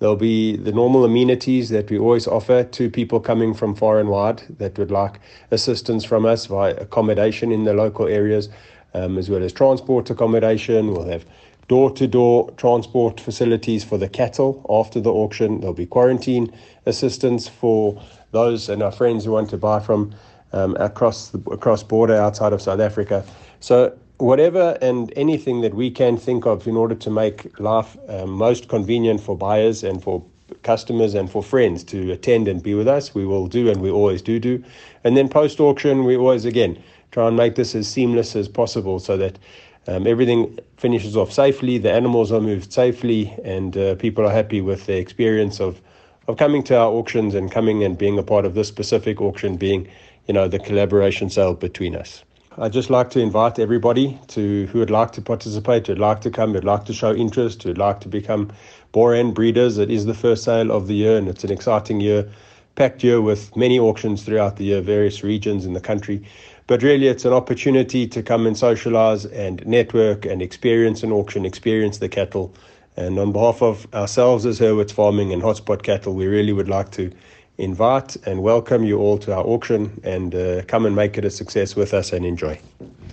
There'll 0.00 0.16
be 0.16 0.56
the 0.56 0.72
normal 0.72 1.04
amenities 1.04 1.68
that 1.68 1.90
we 1.90 1.98
always 1.98 2.26
offer 2.26 2.64
to 2.64 2.90
people 2.90 3.20
coming 3.20 3.52
from 3.52 3.74
far 3.74 4.00
and 4.00 4.08
wide 4.08 4.42
that 4.58 4.78
would 4.78 4.90
like 4.90 5.20
assistance 5.50 6.04
from 6.04 6.24
us 6.24 6.46
via 6.46 6.74
accommodation 6.76 7.52
in 7.52 7.64
the 7.64 7.74
local 7.74 8.08
areas, 8.08 8.48
um, 8.94 9.18
as 9.18 9.28
well 9.28 9.42
as 9.42 9.52
transport 9.52 10.08
accommodation. 10.08 10.92
We'll 10.92 11.08
have 11.08 11.26
door 11.68 11.90
to 11.92 12.06
door 12.06 12.50
transport 12.52 13.20
facilities 13.20 13.84
for 13.84 13.98
the 13.98 14.08
cattle 14.08 14.64
after 14.70 15.00
the 15.00 15.12
auction. 15.12 15.60
There'll 15.60 15.74
be 15.74 15.86
quarantine 15.86 16.50
assistance 16.86 17.46
for 17.46 18.02
those 18.32 18.70
and 18.70 18.82
our 18.82 18.92
friends 18.92 19.26
who 19.26 19.32
want 19.32 19.50
to 19.50 19.58
buy 19.58 19.80
from 19.80 20.14
um, 20.52 20.76
across 20.76 21.28
the 21.28 21.38
across 21.50 21.82
border 21.82 22.16
outside 22.16 22.54
of 22.54 22.62
South 22.62 22.80
Africa. 22.80 23.22
So 23.60 23.96
whatever 24.20 24.76
and 24.80 25.12
anything 25.16 25.60
that 25.62 25.74
we 25.74 25.90
can 25.90 26.16
think 26.16 26.46
of 26.46 26.66
in 26.66 26.76
order 26.76 26.94
to 26.94 27.10
make 27.10 27.58
life 27.58 27.96
uh, 28.08 28.26
most 28.26 28.68
convenient 28.68 29.20
for 29.20 29.36
buyers 29.36 29.82
and 29.82 30.02
for 30.02 30.22
customers 30.62 31.14
and 31.14 31.30
for 31.30 31.42
friends 31.42 31.82
to 31.84 32.12
attend 32.12 32.48
and 32.48 32.62
be 32.62 32.74
with 32.74 32.88
us, 32.88 33.14
we 33.14 33.24
will 33.24 33.46
do 33.46 33.70
and 33.70 33.80
we 33.80 33.90
always 33.90 34.20
do 34.20 34.38
do. 34.38 34.62
And 35.04 35.16
then 35.16 35.28
post 35.28 35.60
auction, 35.60 36.04
we 36.04 36.16
always 36.16 36.44
again 36.44 36.82
try 37.12 37.26
and 37.26 37.36
make 37.36 37.54
this 37.54 37.74
as 37.74 37.88
seamless 37.88 38.36
as 38.36 38.48
possible 38.48 38.98
so 38.98 39.16
that 39.16 39.38
um, 39.86 40.06
everything 40.06 40.58
finishes 40.76 41.16
off 41.16 41.32
safely, 41.32 41.78
the 41.78 41.90
animals 41.90 42.30
are 42.30 42.40
moved 42.40 42.72
safely, 42.72 43.34
and 43.42 43.76
uh, 43.76 43.94
people 43.96 44.26
are 44.26 44.32
happy 44.32 44.60
with 44.60 44.86
the 44.86 44.96
experience 44.96 45.60
of 45.60 45.80
of 46.28 46.36
coming 46.36 46.62
to 46.62 46.76
our 46.76 46.92
auctions 46.92 47.34
and 47.34 47.50
coming 47.50 47.82
and 47.82 47.98
being 47.98 48.18
a 48.18 48.22
part 48.22 48.44
of 48.44 48.54
this 48.54 48.68
specific 48.68 49.20
auction, 49.20 49.56
being 49.56 49.88
you 50.28 50.34
know 50.34 50.46
the 50.46 50.58
collaboration 50.58 51.30
sale 51.30 51.54
between 51.54 51.96
us. 51.96 52.22
I'd 52.58 52.72
just 52.72 52.90
like 52.90 53.10
to 53.10 53.20
invite 53.20 53.60
everybody 53.60 54.18
to 54.28 54.66
who 54.66 54.80
would 54.80 54.90
like 54.90 55.12
to 55.12 55.22
participate, 55.22 55.86
who'd 55.86 56.00
like 56.00 56.20
to 56.22 56.30
come, 56.30 56.52
who'd 56.52 56.64
like 56.64 56.84
to 56.86 56.92
show 56.92 57.14
interest, 57.14 57.62
who'd 57.62 57.78
like 57.78 58.00
to 58.00 58.08
become 58.08 58.50
Boran 58.92 59.32
breeders. 59.32 59.78
It 59.78 59.88
is 59.88 60.04
the 60.04 60.14
first 60.14 60.42
sale 60.42 60.72
of 60.72 60.88
the 60.88 60.94
year, 60.94 61.16
and 61.16 61.28
it's 61.28 61.44
an 61.44 61.52
exciting 61.52 62.00
year, 62.00 62.28
packed 62.74 63.04
year 63.04 63.20
with 63.20 63.54
many 63.56 63.78
auctions 63.78 64.24
throughout 64.24 64.56
the 64.56 64.64
year, 64.64 64.80
various 64.80 65.22
regions 65.22 65.64
in 65.64 65.74
the 65.74 65.80
country. 65.80 66.26
But 66.66 66.82
really, 66.82 67.06
it's 67.06 67.24
an 67.24 67.32
opportunity 67.32 68.08
to 68.08 68.20
come 68.20 68.48
and 68.48 68.58
socialize 68.58 69.26
and 69.26 69.64
network 69.64 70.26
and 70.26 70.42
experience 70.42 71.04
an 71.04 71.12
auction, 71.12 71.46
experience 71.46 71.98
the 71.98 72.08
cattle. 72.08 72.52
And 72.96 73.16
on 73.20 73.30
behalf 73.30 73.62
of 73.62 73.86
ourselves 73.94 74.44
as 74.44 74.58
Hurwitz 74.58 74.90
Farming 74.90 75.32
and 75.32 75.40
Hotspot 75.40 75.84
Cattle, 75.84 76.14
we 76.14 76.26
really 76.26 76.52
would 76.52 76.68
like 76.68 76.90
to 76.92 77.12
invite 77.60 78.16
and 78.26 78.40
welcome 78.40 78.84
you 78.84 78.98
all 78.98 79.18
to 79.18 79.32
our 79.32 79.44
auction 79.44 79.90
and 80.02 80.34
uh, 80.34 80.62
come 80.66 80.86
and 80.86 80.96
make 80.96 81.18
it 81.18 81.24
a 81.24 81.30
success 81.30 81.76
with 81.76 81.92
us 81.92 82.12
and 82.12 82.24
enjoy. 82.24 82.58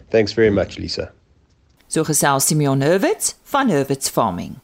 Thanks 0.09 0.33
very 0.33 0.51
much, 0.51 0.77
Lisa. 0.77 1.11
So 1.87 2.03
gesels 2.03 2.47
Simeon 2.47 2.81
Hurwitz 2.81 3.35
van 3.43 3.69
Hurwitz 3.69 4.09
Farming. 4.09 4.55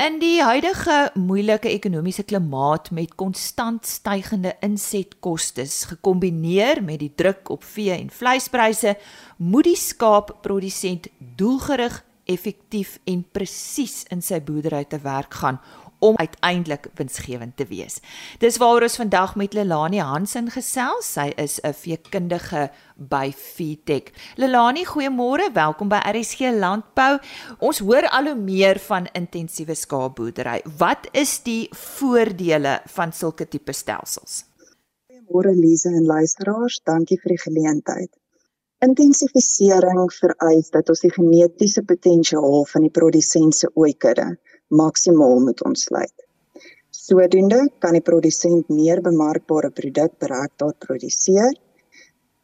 In 0.00 0.16
die 0.16 0.38
huidige 0.40 1.10
moeilike 1.14 1.68
ekonomiese 1.68 2.22
klimaat 2.24 2.88
met 2.96 3.18
konstant 3.20 3.84
stygende 3.84 4.54
insetkoste 4.64 5.66
gekombineer 5.90 6.80
met 6.80 7.02
die 7.02 7.10
druk 7.14 7.50
op 7.52 7.66
vee 7.74 7.92
en 7.92 8.08
vleispryse, 8.08 8.94
moet 9.36 9.68
die 9.68 9.76
skaapprodusent 9.76 11.10
doelgerig, 11.36 12.00
effektief 12.24 12.96
en 13.04 13.26
presies 13.32 14.06
in 14.08 14.22
sy 14.24 14.40
boerdery 14.40 14.86
te 14.88 15.02
werk 15.04 15.36
gaan 15.42 15.60
om 16.00 16.16
uiteindelik 16.16 16.88
winsgewend 16.94 17.56
te 17.56 17.66
wees. 17.68 18.00
Dis 18.40 18.56
waaroor 18.60 18.88
ons 18.88 18.98
vandag 19.00 19.34
met 19.36 19.54
Lelani 19.54 20.00
Hansen 20.00 20.50
gesels. 20.50 21.12
Sy 21.12 21.28
is 21.36 21.60
'n 21.60 21.72
veekundige 21.72 22.70
by 22.96 23.32
Feedtech. 23.36 24.12
Lelani, 24.36 24.84
goeiemôre. 24.84 25.52
Welkom 25.52 25.88
by 25.88 26.00
RSG 26.12 26.40
Landbou. 26.58 27.18
Ons 27.58 27.78
hoor 27.78 28.08
al 28.08 28.24
hoe 28.24 28.34
meer 28.34 28.78
van 28.78 29.08
intensiewe 29.12 29.74
skaapboerdery. 29.74 30.62
Wat 30.76 31.08
is 31.12 31.42
die 31.42 31.68
voordele 31.72 32.80
van 32.86 33.12
sulke 33.12 33.48
tipe 33.48 33.72
stelsels? 33.72 34.44
Goeiemôre 35.08 35.54
Lise 35.54 35.88
en 35.88 36.04
luisteraars. 36.04 36.80
Dankie 36.84 37.20
vir 37.20 37.28
die 37.28 37.42
geleentheid. 37.42 38.10
Intensifisering 38.78 40.12
vereis 40.12 40.70
dat 40.70 40.88
ons 40.88 41.00
die 41.00 41.12
genetiese 41.12 41.82
potensiaal 41.82 42.64
van 42.64 42.80
die 42.80 42.90
produsent 42.90 43.54
se 43.54 43.70
ooikudde 43.74 44.38
maksimaal 44.70 45.40
moet 45.46 45.62
ontsluit. 45.66 46.26
Sodoende 46.90 47.64
kan 47.82 47.96
die 47.96 48.04
produsent 48.06 48.68
meer 48.70 49.00
bemarkbare 49.02 49.70
produk 49.74 50.16
per 50.18 50.34
hektaar 50.34 50.74
produseer. 50.84 51.56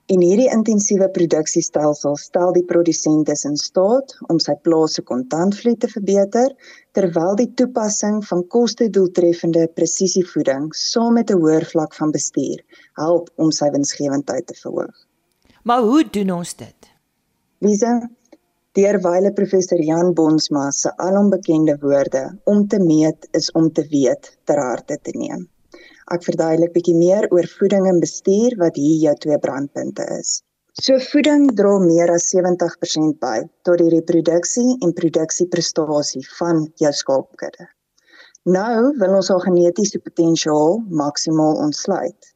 En 0.06 0.22
hierdie 0.22 0.46
intensiewe 0.54 1.08
produksiestelsel 1.10 2.14
stel 2.22 2.52
die 2.54 2.64
produsent 2.66 3.30
in 3.34 3.56
staat 3.58 4.14
om 4.30 4.38
sy 4.42 4.54
plaas 4.62 4.94
se 4.98 5.02
kontantvloei 5.02 5.74
te 5.82 5.90
verbeter 5.90 6.52
terwyl 6.94 7.34
die 7.40 7.48
toepassing 7.58 8.20
van 8.28 8.44
koste-doeltreffende 8.54 9.66
presisievoeding 9.78 10.68
saam 10.78 11.18
met 11.18 11.30
'n 11.30 11.40
hoër 11.42 11.66
vlak 11.72 11.94
van 11.94 12.14
bestuur 12.14 12.62
help 13.02 13.30
om 13.36 13.50
sy 13.50 13.70
winsgewendheid 13.70 14.46
te 14.46 14.54
verhoog. 14.62 14.94
Maar 15.64 15.82
hoe 15.82 16.04
doen 16.10 16.30
ons 16.30 16.54
dit? 16.54 16.90
Lisa, 17.58 18.10
deur 18.76 18.98
wyle 19.04 19.32
professor 19.32 19.80
Jan 19.80 20.12
Bonsma 20.16 20.70
se 20.78 20.90
alombekende 21.08 21.76
woorde 21.80 22.24
om 22.44 22.66
te 22.68 22.80
meet 22.80 23.28
is 23.38 23.50
om 23.60 23.70
te 23.72 23.84
weet 23.92 24.28
ter 24.44 24.60
harte 24.60 24.98
te 25.02 25.14
neem. 25.16 25.46
Ek 26.14 26.26
verduidelik 26.26 26.74
bietjie 26.74 26.96
meer 26.96 27.26
oor 27.34 27.48
voeding 27.58 27.88
en 27.90 28.02
bestuur 28.02 28.58
wat 28.60 28.76
hier 28.76 28.98
jou 29.06 29.14
twee 29.24 29.38
brandpunte 29.46 30.04
is. 30.18 30.36
So 30.76 31.00
voeding 31.00 31.48
dra 31.56 31.72
meer 31.80 32.12
as 32.12 32.28
70% 32.34 33.16
by 33.24 33.38
tot 33.64 33.80
die 33.80 33.88
reproduksie 33.96 34.76
en 34.84 34.92
produksieprestasie 35.00 36.22
van 36.36 36.66
jou 36.82 36.92
skaapkudde. 37.00 37.70
Nou 38.52 38.92
wil 39.00 39.16
ons 39.22 39.32
al 39.32 39.40
genetiese 39.42 39.98
potensiaal 40.04 40.82
maksimaal 41.00 41.56
ontsluit. 41.64 42.35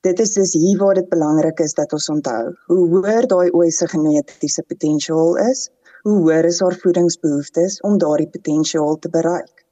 Dit 0.00 0.20
is 0.20 0.30
dus 0.32 0.52
hier 0.52 0.78
waar 0.78 0.94
dit 0.94 1.08
belangrik 1.08 1.58
is 1.60 1.74
dat 1.76 1.92
ons 1.92 2.08
onthou. 2.08 2.54
Hoe 2.66 2.84
hoër 2.88 3.26
daai 3.28 3.50
ooi 3.52 3.70
se 3.70 3.88
genetiese 3.88 4.62
potensiaal 4.62 5.34
is, 5.42 5.66
hoe 6.02 6.14
hoër 6.22 6.46
is 6.48 6.60
haar 6.64 6.76
voedingsbehoeftes 6.82 7.80
om 7.88 7.98
daardie 8.00 8.30
potensiaal 8.36 8.96
te 8.98 9.10
bereik. 9.16 9.66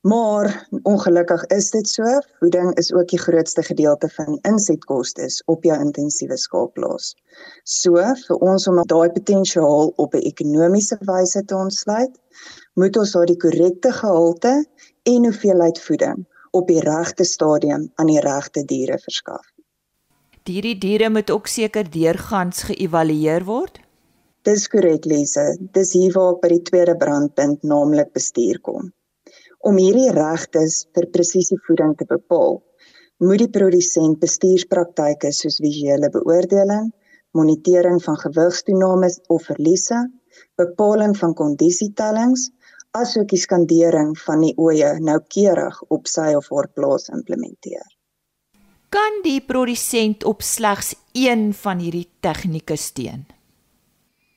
Maar 0.00 0.68
ongelukkig 0.82 1.42
is 1.56 1.70
dit 1.70 1.88
so, 1.88 2.12
voeding 2.38 2.70
is 2.82 2.92
ook 2.92 3.08
die 3.08 3.18
grootste 3.18 3.62
gedeelte 3.62 4.08
van 4.14 4.38
insetkoste 4.52 5.26
op 5.44 5.66
jou 5.66 5.80
intensiewe 5.80 6.38
skaapplaas. 6.38 7.10
So, 7.64 7.98
vir 8.28 8.46
ons 8.52 8.68
om 8.70 8.78
daai 8.94 9.10
potensiaal 9.18 9.92
op 9.96 10.14
'n 10.14 10.28
ekonomiese 10.30 11.00
wyse 11.10 11.44
te 11.44 11.56
ontsluit, 11.56 12.14
moet 12.74 13.02
ons 13.02 13.18
daardie 13.18 13.36
korrekte 13.36 13.92
gehalte 13.98 14.54
en 15.02 15.28
hoeveelheid 15.30 15.82
voeding 15.88 16.24
op 16.50 16.66
die 16.68 16.80
regte 16.80 17.24
stadium 17.24 17.90
aan 17.94 18.14
die 18.14 18.20
regte 18.20 18.64
diere 18.64 18.98
verskaf. 18.98 19.55
Hierdie 20.46 20.76
diere 20.78 21.08
moet 21.10 21.30
ook 21.34 21.48
seker 21.50 21.88
deurgangs 21.90 22.68
geëvalueer 22.68 23.44
word. 23.48 23.80
Dis 24.46 24.68
korrek, 24.70 25.08
Lise. 25.10 25.44
Dis 25.74 25.90
hier 25.98 26.12
waar 26.14 26.36
by 26.42 26.52
die 26.52 26.62
tweede 26.68 26.94
brandpunt, 27.00 27.64
naamlik 27.66 28.12
bestuur 28.14 28.60
kom. 28.68 28.92
Om 29.66 29.80
hierdie 29.82 30.12
regtes 30.14 30.84
vir 30.94 31.08
presisievoeding 31.16 31.96
te 31.98 32.06
bepaal, 32.06 32.60
moet 33.26 33.42
die 33.42 33.50
produsent 33.50 34.20
bestuurspraktyke 34.22 35.32
soos 35.34 35.58
visuele 35.64 36.12
beoordeling, 36.14 36.92
monitering 37.34 37.98
van 38.06 38.20
gewigstoename 38.22 39.10
of 39.34 39.50
verliese, 39.50 40.04
bepaling 40.62 41.18
van 41.18 41.34
kondisietellings, 41.34 42.50
asook 42.94 43.32
die 43.34 43.42
skandering 43.42 44.14
van 44.22 44.46
die 44.46 44.54
oeye 44.62 44.94
noukeurig 45.10 45.82
op 45.90 46.06
sy 46.06 46.30
of 46.38 46.54
haar 46.54 46.70
plaas 46.78 47.10
implementeer. 47.18 47.95
Kan 48.88 49.18
die 49.24 49.40
produsent 49.42 50.24
op 50.24 50.42
slegs 50.46 50.92
een 51.12 51.48
van 51.54 51.80
hierdie 51.82 52.06
tegnieke 52.22 52.76
steun? 52.78 53.24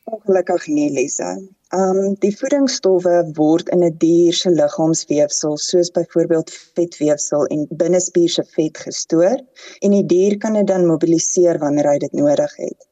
Ongelukkig 0.10 0.66
nie, 0.74 0.88
Lisa. 0.90 1.36
Um 1.78 2.16
die 2.24 2.32
voedingsstowwe 2.34 3.14
word 3.38 3.70
in 3.76 3.84
'n 3.86 3.98
dier 4.02 4.34
se 4.34 4.50
liggaamsweefsel 4.50 5.58
soos 5.58 5.92
byvoorbeeld 5.98 6.50
vetweefsel 6.80 7.46
en 7.46 7.68
binnespieër 7.84 8.34
se 8.36 8.46
vet 8.56 8.82
gestoor 8.86 9.38
en 9.86 9.92
die 9.98 10.06
dier 10.16 10.38
kan 10.38 10.58
dit 10.58 10.68
dan 10.68 10.88
mobiliseer 10.88 11.62
wanneer 11.62 11.92
hy 11.92 11.98
dit 12.06 12.14
nodig 12.22 12.56
het. 12.56 12.90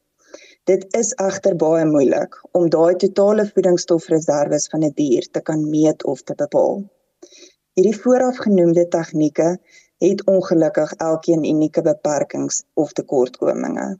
Dit 0.70 0.86
is 0.94 1.10
egter 1.26 1.56
baie 1.56 1.84
moeilik 1.90 2.38
om 2.52 2.70
daai 2.70 2.94
totale 3.02 3.50
voedingsstofreserwes 3.50 4.70
van 4.70 4.84
'n 4.84 4.92
die 4.94 5.10
dier 5.10 5.28
te 5.30 5.40
kan 5.40 5.70
meet 5.70 6.04
of 6.04 6.22
te 6.22 6.34
bepaal. 6.34 6.84
Hierdie 7.74 7.98
voorafgenoemde 8.02 8.88
tegnieke 8.88 9.58
het 10.04 10.24
ongelukkig 10.26 10.92
elkeen 10.92 11.44
unieke 11.44 11.82
beperkings 11.82 12.62
of 12.74 12.92
tekortkominge. 12.92 13.96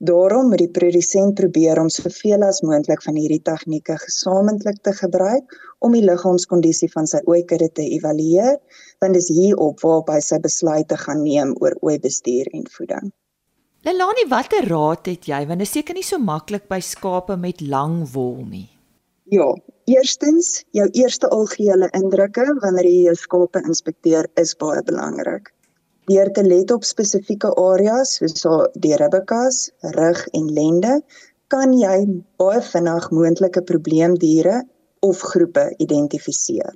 Daarom 0.00 0.48
moet 0.48 0.62
die 0.62 0.70
produsent 0.72 1.34
probeer 1.36 1.76
om 1.80 1.88
soveel 1.92 2.40
as 2.46 2.62
moontlik 2.64 3.02
van 3.04 3.18
hierdie 3.20 3.42
tegnieke 3.44 3.98
gesamentlik 4.00 4.78
te 4.80 4.94
gebruik 4.96 5.52
om 5.84 5.92
die 5.92 6.04
liggaamskondisie 6.04 6.88
van 6.94 7.08
sy 7.10 7.20
ooikudde 7.28 7.68
te 7.76 7.84
evalueer, 7.98 8.56
want 9.04 9.18
dis 9.18 9.28
hierop 9.28 9.84
waarop 9.84 10.08
hy 10.14 10.22
sy 10.24 10.40
besluite 10.40 10.96
gaan 11.04 11.20
neem 11.26 11.52
oor 11.60 11.76
ooibestuur 11.84 12.48
en 12.56 12.64
voeding. 12.72 13.12
Lelani, 13.84 14.24
watter 14.28 14.64
raad 14.72 15.08
het 15.08 15.28
jy 15.28 15.44
want 15.48 15.60
dit 15.60 15.68
is 15.68 15.76
seker 15.76 15.96
nie 15.96 16.04
so 16.04 16.16
maklik 16.20 16.64
by 16.68 16.80
skape 16.80 17.36
met 17.36 17.60
lang 17.60 18.00
wol 18.12 18.40
nie. 18.40 18.68
Ja, 19.30 19.46
eerstens, 19.84 20.64
jou 20.74 20.88
eerste 20.90 21.28
algehele 21.30 21.88
indrukke 21.94 22.44
wanneer 22.62 22.88
jy 22.90 23.00
jou 23.08 23.16
skape 23.18 23.62
inspekteer 23.62 24.26
is 24.42 24.56
baie 24.58 24.82
belangrik 24.86 25.52
deur 26.10 26.30
te 26.34 26.42
let 26.42 26.72
op 26.74 26.86
spesifieke 26.86 27.50
areas 27.62 28.16
soos 28.18 28.44
die 28.84 28.96
ribbekas, 28.98 29.68
rug 29.96 30.22
en 30.38 30.48
lende, 30.56 30.94
kan 31.52 31.74
jy 31.76 31.96
baie 32.40 32.62
vinnig 32.70 33.08
moontlike 33.14 33.62
probleemdiere 33.68 34.62
of 35.06 35.22
groepe 35.32 35.68
identifiseer. 35.78 36.74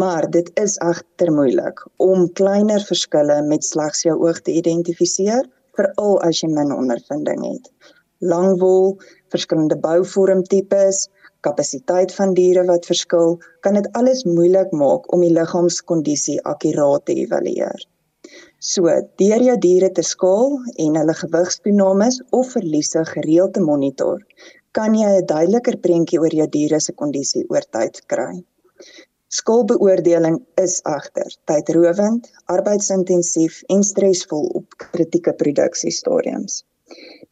Maar 0.00 0.28
dit 0.34 0.50
is 0.60 0.76
egter 0.84 1.30
moeilik 1.32 1.84
om 2.04 2.26
kleiner 2.40 2.82
verskille 2.88 3.38
met 3.46 3.64
slegs 3.64 4.02
jou 4.06 4.16
oog 4.26 4.42
te 4.44 4.54
identifiseer, 4.60 5.46
veral 5.78 6.18
as 6.26 6.42
jy 6.42 6.50
min 6.52 6.74
ondervinding 6.74 7.46
het. 7.46 7.70
Langwol, 8.18 8.96
verskillende 9.32 9.78
bouvormtipes, 9.80 11.06
kapasiteit 11.48 12.14
van 12.20 12.34
diere 12.38 12.64
wat 12.70 12.88
verskil, 12.92 13.38
kan 13.66 13.80
dit 13.80 13.92
alles 14.00 14.24
moeilik 14.28 14.72
maak 14.84 15.12
om 15.14 15.26
die 15.26 15.34
liggaamskondisie 15.36 16.40
akkuraat 16.54 17.08
te 17.08 17.16
evalueer. 17.24 17.88
So, 18.58 18.90
deur 19.22 19.42
jou 19.46 19.56
diere 19.62 19.88
te 19.94 20.02
skaal 20.02 20.56
en 20.84 20.96
hulle 21.00 21.14
gewigstoenames 21.20 22.20
of 22.38 22.54
verliese 22.56 23.04
gereeld 23.12 23.54
te 23.54 23.62
monitor, 23.62 24.24
kan 24.78 24.94
jy 24.98 25.10
'n 25.18 25.26
duideliker 25.32 25.76
prentjie 25.84 26.20
oor 26.22 26.34
jou 26.40 26.48
diere 26.56 26.80
se 26.80 26.92
kondisie 27.02 27.44
oor 27.48 27.64
tyd 27.76 28.02
kry. 28.12 28.32
Skoolbeoordeling 29.38 30.38
is 30.64 30.80
egter 30.96 31.34
tydrowend, 31.50 32.28
arbeidsintensief 32.56 33.62
en 33.74 33.82
stresvol 33.84 34.46
op 34.60 34.76
kritieke 34.84 35.34
produksiestadiums. 35.42 36.62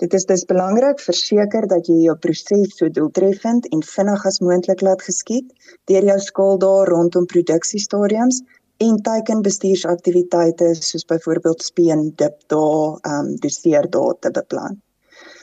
Dit 0.02 0.14
is 0.14 0.26
dus 0.28 0.44
belangrik 0.44 1.00
verseker 1.00 1.66
dat 1.68 1.86
jy 1.88 1.94
jou 2.04 2.14
proses 2.20 2.74
so 2.76 2.88
doeltreffend 2.98 3.68
en 3.72 3.82
vinnig 3.90 4.24
as 4.28 4.42
moontlik 4.44 4.82
laat 4.84 5.02
geskied 5.06 5.52
deur 5.90 6.08
jou 6.10 6.16
skaal 6.24 6.58
daar 6.64 6.90
rondom 6.92 7.28
produksiestadiums 7.30 8.42
en 8.86 8.98
teikenbestuursaktiwiteite 9.08 10.68
soos 10.80 11.06
byvoorbeeld 11.12 11.62
speen 11.62 12.02
dip 12.22 12.42
daar 12.52 12.98
ehm 13.00 13.30
um, 13.30 13.30
doseer 13.44 13.88
daar 13.96 14.18
te 14.20 14.30
beplan. 14.40 14.76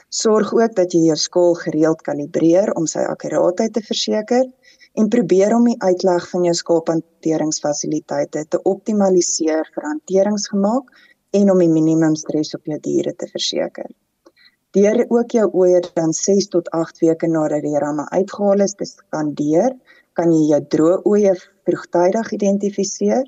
Sorg 0.09 0.53
ook 0.53 0.75
dat 0.77 0.93
jy 0.93 1.01
jou 1.07 1.17
skaal 1.17 1.57
gereeld 1.63 2.05
kalibreer 2.05 2.73
om 2.77 2.85
sy 2.85 3.07
akkuraatheid 3.15 3.73
te 3.73 3.81
verseker 3.87 4.45
en 5.01 5.09
probeer 5.15 5.55
om 5.57 5.65
die 5.71 5.79
uitleg 5.81 6.29
van 6.29 6.45
jou 6.45 6.53
skaaphanteringsfasiliteite 6.61 8.45
te 8.53 8.61
optimaliseer 8.75 9.73
vir 9.73 9.89
hanteringsgemaak 9.89 10.93
en 11.41 11.51
om 11.51 11.65
die 11.65 11.73
minimum 11.73 12.15
stres 12.15 12.53
op 12.53 12.69
jou 12.69 12.77
diere 12.87 13.15
te 13.17 13.27
verseker. 13.33 13.89
Deur 14.73 15.03
ook 15.13 15.31
jou 15.31 15.49
oeye 15.53 15.79
dan 15.93 16.13
6 16.17 16.47
tot 16.49 16.69
8 16.73 17.03
weke 17.05 17.27
nadat 17.29 17.61
die 17.61 17.77
ramme 17.77 18.07
uitgehaal 18.09 18.63
is 18.65 18.73
te 18.73 18.87
skandeer, 18.89 19.75
kan 20.17 20.31
jy 20.33 20.47
jou 20.49 20.61
droë 20.75 20.95
oeye 21.09 21.33
vroegtydig 21.67 22.31
identifiseer 22.37 23.27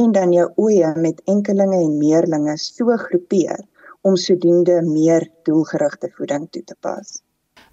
en 0.00 0.14
dan 0.16 0.32
jou 0.32 0.46
oeye 0.56 0.94
met 0.96 1.20
enkelinge 1.28 1.82
en 1.82 1.98
meerlinge 2.00 2.56
so 2.60 2.96
groepeer 3.02 3.60
om 4.08 4.16
sodoende 4.16 4.78
meer 4.86 5.28
doelgerigte 5.44 6.08
voeding 6.16 6.48
toe 6.50 6.64
te 6.64 6.76
pas. 6.80 7.18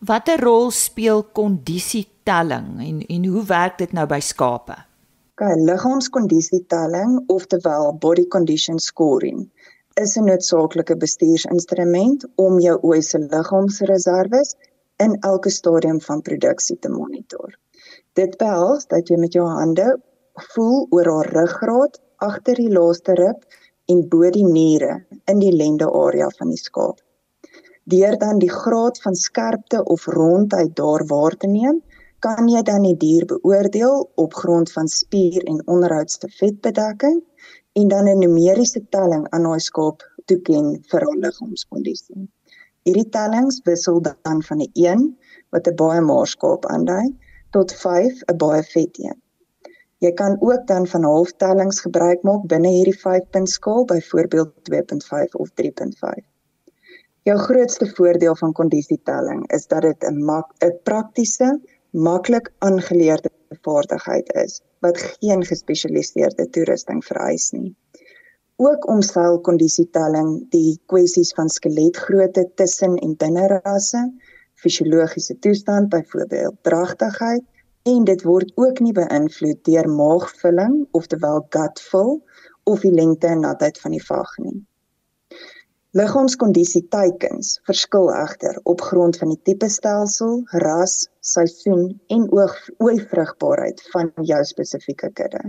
Watter 0.04 0.44
rol 0.44 0.72
speel 0.76 1.24
kondisietelling 1.24 2.74
en 2.84 3.04
en 3.08 3.30
hoe 3.32 3.46
werk 3.48 3.78
dit 3.80 3.96
nou 3.96 4.08
by 4.08 4.20
skape? 4.20 4.76
Kyk, 5.40 5.64
liggaamskondisietelling, 5.70 7.22
oftewel 7.32 7.94
body 8.04 8.28
condition 8.28 8.80
scoring, 8.80 9.48
is 10.02 10.16
'n 10.18 10.26
noodsaaklike 10.26 10.96
bestuursinstrument 11.02 12.24
om 12.36 12.60
jou 12.60 12.78
ooi 12.90 13.02
se 13.02 13.20
liggaamsreserwes 13.20 14.56
in 15.06 15.18
elke 15.30 15.50
stadium 15.50 16.00
van 16.02 16.22
produksie 16.22 16.78
te 16.80 16.90
monitor. 16.90 17.54
Dit 18.14 18.38
behels 18.38 18.88
dat 18.94 19.08
jy 19.10 19.18
met 19.18 19.34
jou 19.34 19.46
hande 19.48 19.88
voel 20.54 20.88
oor 20.90 21.10
haar 21.16 21.30
ruggraat, 21.38 22.00
agter 22.18 22.56
die 22.56 22.74
laaste 22.74 23.14
rib 23.20 23.46
en 23.86 24.08
bo 24.10 24.30
die 24.30 24.46
niere 24.46 25.06
in 25.26 25.40
die 25.40 25.52
lende 25.52 25.90
area 26.06 26.30
van 26.38 26.50
die 26.50 26.62
skaap. 26.62 27.02
Deur 27.84 28.18
dan 28.18 28.40
die 28.40 28.52
graad 28.52 29.02
van 29.02 29.16
skerpte 29.16 29.84
of 29.84 30.08
rondheid 30.08 30.76
daar 30.76 31.06
waar 31.06 31.38
te 31.38 31.48
neem, 31.48 31.82
kan 32.20 32.48
jy 32.48 32.62
dan 32.64 32.86
die 32.88 32.98
dier 32.98 33.26
beoordeel 33.26 34.10
op 34.16 34.34
grond 34.34 34.72
van 34.72 34.88
spier 34.88 35.44
en 35.44 35.68
onderhoudste 35.68 36.30
vetbedekking 36.40 37.22
en 37.80 37.88
dan 37.88 38.06
'n 38.10 38.20
numeriese 38.24 38.82
telling 38.96 39.24
aan 39.30 39.46
daai 39.48 39.60
skaap 39.70 40.00
toeken 40.30 40.66
vir 40.90 41.02
hul 41.08 41.20
liggaamskondisie. 41.26 42.26
Hierdie 42.86 43.10
tellings 43.16 43.62
wissel 43.70 44.02
dan 44.08 44.44
van 44.48 44.60
'n 44.66 44.72
1 44.74 45.02
wat 45.56 45.68
'n 45.68 45.76
baie 45.82 46.02
maar 46.10 46.28
skaap 46.28 46.66
aandui 46.74 47.08
tot 47.56 47.74
5 47.86 48.22
'n 48.32 48.38
baie 48.44 48.64
vet 48.74 49.00
een. 49.06 49.20
Jy 50.04 50.12
kan 50.22 50.38
ook 50.40 50.68
dan 50.68 50.88
van 50.88 51.04
halftellings 51.04 51.80
gebruik 51.86 52.24
maak 52.30 52.44
binne 52.54 52.72
hierdie 52.78 53.00
5-punt 53.06 53.50
skaal, 53.50 53.86
byvoorbeeld 53.86 54.52
2.5 54.70 55.36
of 55.44 55.50
3.5. 55.62 56.26
Jou 57.24 57.38
grootste 57.40 57.88
voordeel 57.96 58.36
van 58.36 58.54
kondisietelling 58.54 59.52
is 59.52 59.68
dat 59.68 59.82
dit 59.82 60.04
'n 60.04 60.20
'n 60.68 60.80
praktiese, 60.84 61.60
maklik 61.92 62.52
aangeleerde 62.58 63.30
vaardigheid 63.62 64.34
is 64.34 64.62
wat 64.86 65.00
geen 65.08 65.46
gespesialiseerde 65.48 66.50
toerusting 66.50 67.02
vereis 67.06 67.50
nie. 67.56 67.72
Ook 68.62 68.86
omseil 68.88 69.40
kondisietelling 69.42 70.36
die 70.54 70.78
kwessies 70.92 71.34
van 71.40 71.50
skeletgrootte 71.50 72.46
tussen 72.60 73.00
en 73.02 73.18
binne 73.18 73.48
rasse 73.56 74.04
fisiologiese 74.64 75.40
toestand, 75.40 75.90
byvoorbeeld 75.90 76.56
dragtigheid, 76.62 77.44
en 77.84 78.04
dit 78.04 78.22
word 78.24 78.52
ook 78.56 78.80
nie 78.80 78.94
beïnvloed 78.96 79.64
deur 79.68 79.90
maagvulling, 79.92 80.76
oftewel 80.92 81.44
gut 81.56 81.82
fill, 81.84 82.14
of 82.64 82.86
die 82.86 82.94
lengte 82.94 83.28
en 83.28 83.44
natheid 83.44 83.80
van 83.84 83.92
die 83.92 84.06
vag 84.06 84.38
nie. 84.46 84.56
Liggaamskondisie 85.94 86.80
teikens 86.90 87.50
verskil 87.70 88.08
egter 88.18 88.56
op 88.72 88.82
grond 88.82 89.18
van 89.22 89.30
die 89.30 89.38
tipe 89.46 89.68
stelsel, 89.70 90.40
ras, 90.64 90.96
seisoen 91.22 91.84
en 92.16 92.24
ooi 92.34 92.96
vrugbaarheid 93.12 93.84
van 93.92 94.10
jou 94.30 94.40
spesifieke 94.50 95.12
kudde. 95.20 95.44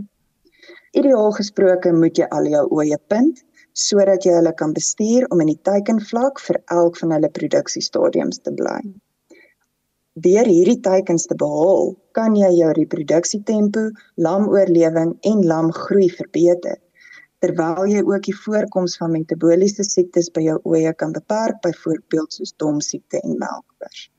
Ideaal 1.00 1.32
gesproke 1.38 1.94
moet 1.96 2.20
jy 2.20 2.28
al 2.28 2.50
jou 2.52 2.62
ooe 2.76 3.00
punt 3.08 3.40
sodat 3.86 4.28
jy 4.28 4.36
hulle 4.36 4.52
kan 4.60 4.76
bestuur 4.76 5.24
om 5.32 5.40
in 5.46 5.54
die 5.54 5.62
teikenvlak 5.70 6.44
vir 6.50 6.60
elk 6.76 7.00
van 7.00 7.16
hulle 7.16 7.32
produksiestadiums 7.40 8.44
te 8.44 8.52
bly. 8.60 8.76
Deur 10.28 10.52
hierdie 10.52 10.82
teikens 10.84 11.24
te 11.26 11.40
behaal, 11.40 11.94
kan 12.12 12.36
jy 12.36 12.52
jou 12.60 12.68
reproduksietempo, 12.76 13.88
lamoorlewing 14.20 15.16
en 15.32 15.46
lamgroei 15.48 16.12
verbeter. 16.20 16.83
Terwyl 17.42 17.86
jy 17.92 18.02
ook 18.02 18.22
die 18.26 18.36
voorkoms 18.44 18.96
van 19.00 19.10
metabooliese 19.14 19.84
siektes 19.88 20.30
by 20.36 20.44
jou 20.46 20.58
ooe 20.62 20.92
kan 21.02 21.12
beperk, 21.16 21.60
byvoorbeeld 21.66 22.32
soos 22.36 22.54
domsiekte 22.62 23.20
en 23.20 23.38
melkpers. 23.38 24.10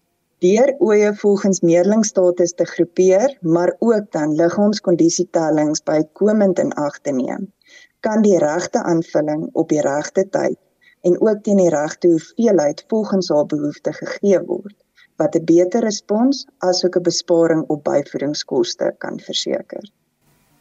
Deur 0.43 0.73
ooe 0.79 1.13
volgens 1.21 1.61
meerlingstatus 1.61 2.53
te 2.53 2.65
groepeer, 2.65 3.37
maar 3.41 3.75
ook 3.79 4.11
dan 4.11 4.35
liggaamskondisietellings 4.41 5.83
bykomend 5.83 6.59
in 6.59 6.73
ag 6.73 6.99
te 6.99 7.11
neem, 7.11 7.51
kan 7.99 8.21
die 8.21 8.37
regte 8.37 8.83
aanvulling 8.83 9.49
op 9.53 9.69
die 9.69 9.81
regte 9.81 10.29
tyd 10.29 10.59
en 11.07 11.21
ook 11.21 11.43
teen 11.43 11.61
die 11.61 11.69
regte 11.69 12.07
hoeveelheid 12.07 12.83
volgens 12.87 13.29
haar 13.29 13.45
behoeftes 13.45 13.97
gegee 14.01 14.41
word 14.49 14.75
wat 15.21 15.35
'n 15.35 15.45
beter 15.49 15.81
respons 15.89 16.45
asook 16.69 16.95
'n 16.97 17.07
besparing 17.09 17.63
op 17.73 17.83
byvoedingskoste 17.83 18.95
kan 18.97 19.19
verseker. 19.19 19.85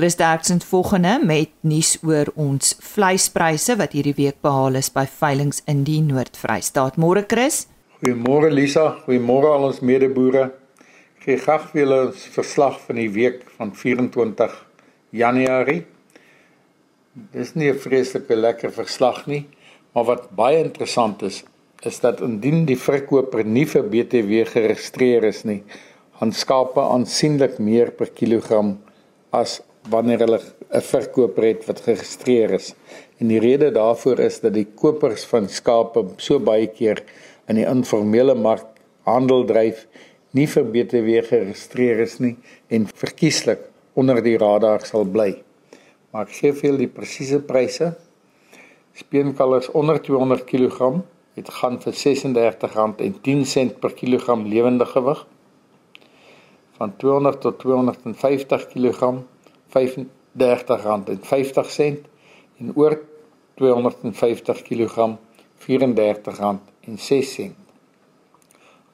Chris 0.00 0.16
Derksen 0.16 0.60
volgende 0.60 1.20
met 1.24 1.50
nuus 1.60 1.98
oor 2.00 2.30
ons 2.40 2.70
vleispryse 2.80 3.74
wat 3.76 3.92
hierdie 3.92 4.14
week 4.16 4.38
behaal 4.40 4.78
is 4.80 4.88
by 4.94 5.02
veilinge 5.04 5.60
in 5.68 5.82
die 5.84 5.98
Noord-Vrystaat. 6.00 6.96
Môre 6.96 7.26
Chris. 7.28 7.66
Goeiemôre 7.98 8.48
Lisa, 8.48 8.86
goeiemôre 9.04 9.50
al 9.52 9.68
ons 9.68 9.82
medeboere. 9.84 10.46
Ek 11.18 11.26
gee 11.26 11.36
graag 11.44 11.68
vir 11.68 11.82
julle 11.82 12.00
ons 12.06 12.24
verslag 12.38 12.80
van 12.86 13.02
die 13.02 13.10
week 13.12 13.44
van 13.58 13.76
24 13.76 14.56
Januarie. 15.20 15.84
Dis 17.36 17.52
nie 17.52 17.68
'n 17.68 17.84
vreeslike 17.84 18.34
lekker 18.34 18.72
verslag 18.72 19.26
nie, 19.26 19.44
maar 19.92 20.04
wat 20.04 20.30
baie 20.34 20.64
interessant 20.64 21.20
is, 21.22 21.44
is 21.84 22.00
dat 22.00 22.22
indien 22.22 22.64
die 22.64 22.80
verkoper 22.88 23.44
nie 23.44 23.66
vir 23.66 23.82
BTW 23.82 24.48
geregistreer 24.48 25.24
is 25.24 25.44
nie, 25.44 25.62
gaan 26.16 26.32
skape 26.32 26.80
aansienlik 26.80 27.58
meer 27.58 27.90
per 27.90 28.08
kilogram 28.08 28.78
as 29.30 29.60
wanneer 29.88 30.18
hulle 30.18 30.40
'n 30.70 30.80
verkoper 30.80 31.44
het 31.44 31.66
wat 31.66 31.80
geregistreer 31.80 32.50
is. 32.50 32.74
En 33.18 33.28
die 33.28 33.40
rede 33.40 33.70
daarvoor 33.70 34.18
is 34.18 34.40
dat 34.40 34.54
die 34.54 34.66
kopers 34.74 35.24
van 35.24 35.48
skape 35.48 36.04
so 36.16 36.38
baie 36.38 36.66
keer 36.66 37.02
in 37.48 37.56
die 37.56 37.66
informele 37.66 38.34
mark 38.34 38.66
handel 39.02 39.44
dryf, 39.44 39.86
nie 40.32 40.46
vir 40.46 40.64
BTW 40.64 41.22
geregistreer 41.26 42.00
is 42.00 42.18
nie 42.18 42.36
en 42.68 42.86
verkieslik 42.86 43.58
onder 43.94 44.22
die 44.22 44.36
radar 44.38 44.80
sal 44.86 45.04
bly. 45.04 45.42
Maar 46.10 46.26
ek 46.26 46.36
gee 46.38 46.52
vir 46.52 46.70
julle 46.70 46.84
die 46.84 46.94
presiese 46.94 47.40
pryse. 47.40 47.94
Speenkalvers 48.94 49.70
onder 49.70 49.98
200 50.02 50.44
kg 50.44 51.02
het 51.38 51.50
gaan 51.60 51.78
vir 51.82 51.94
R36.10 51.94 53.78
per 53.80 53.92
kilogram 53.94 54.46
lewende 54.46 54.86
gewig. 54.86 55.26
Van 56.78 56.96
200 56.96 57.40
tot 57.40 57.58
250 57.58 58.66
kg 58.72 59.12
R35.50 59.74 61.96
en 62.60 62.72
oor 62.74 62.94
250 63.60 64.62
kg 64.68 64.94
R34.06. 65.60 67.50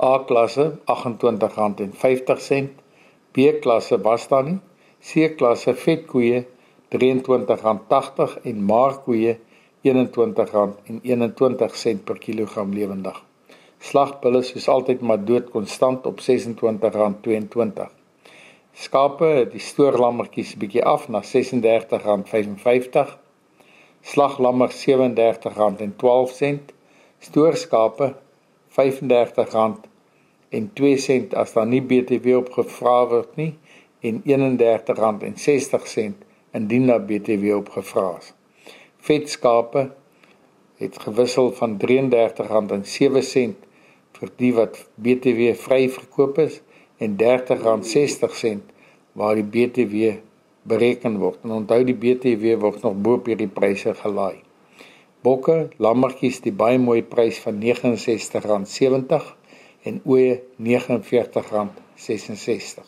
A 0.03 0.25
klasse 0.29 0.65
R28.50, 0.93 2.67
B 3.33 3.37
klasse 3.63 3.97
was 4.03 4.29
daar 4.29 4.45
nie, 4.45 4.59
C 5.01 5.35
klasse 5.39 5.75
vetkoeie 5.75 6.47
R23.80 6.97 8.41
en 8.51 8.65
maarkoeie 8.71 9.35
R21.21 9.87 12.03
per 12.05 12.19
kilogram 12.19 12.73
lewendig. 12.75 13.23
Slagbulle 13.79 14.43
soos 14.43 14.69
altyd 14.73 15.01
maar 15.01 15.25
dood 15.25 15.51
konstant 15.55 16.07
op 16.11 16.21
R26.22. 16.21 17.96
Skape 18.77 19.49
die 19.49 19.63
stoorlammetjies 19.65 20.51
bietjie 20.61 20.83
af 20.85 21.07
na 21.09 21.25
R36.55. 21.25 23.09
Slaglammer 24.05 24.69
R37.12. 24.69 26.61
Stoorskape 27.25 28.21
R35.02 28.77 31.41
as 31.43 31.57
daar 31.57 31.69
nie 31.71 31.81
BTW 31.81 32.37
op 32.43 32.51
gevra 32.59 32.99
word 33.15 33.33
nie 33.41 33.53
en 34.05 34.21
R31.60 34.29 36.13
indien 36.61 36.85
daar 36.93 37.05
BTW 37.09 37.57
op 37.57 37.73
gevra 37.79 38.21
is. 38.21 38.29
Vetskape 39.09 39.83
het 40.85 41.01
gewissel 41.07 41.49
van 41.57 41.81
R33.07 41.81 43.57
vir 44.21 44.29
die 44.45 44.53
wat 44.61 44.75
BTW 45.01 45.57
vry 45.65 45.83
verkoop 45.97 46.37
is 46.45 46.61
en 46.99 47.17
R30.60 47.17 48.59
waar 49.13 49.35
die 49.35 49.45
BTW 49.45 50.19
bereken 50.67 51.19
word. 51.19 51.39
En 51.45 51.51
onthou 51.61 51.85
die 51.87 51.97
BTW 51.97 52.59
word 52.61 52.83
nog 52.83 52.97
bo 53.01 53.13
op 53.21 53.27
hierdie 53.31 53.53
pryse 53.53 53.95
gelaai. 53.95 54.43
Bokke, 55.27 55.69
lammetjies 55.83 56.41
die 56.45 56.55
baie 56.55 56.79
mooi 56.79 57.03
prys 57.03 57.39
van 57.43 57.59
R69.70 57.63 59.25
en 59.89 60.01
ooe 60.05 60.41
R49.66. 60.59 62.85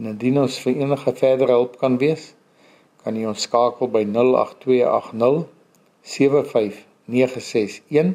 En 0.00 0.06
indien 0.12 0.36
ons 0.42 0.54
vir 0.64 0.74
enige 0.80 1.10
verdere 1.16 1.52
hulp 1.56 1.74
kan 1.80 1.94
wees, 2.02 2.24
kan 3.04 3.14
jy 3.16 3.24
ons 3.28 3.42
skakel 3.46 3.86
by 3.92 4.02
08280 4.08 5.46
75961 6.00 8.14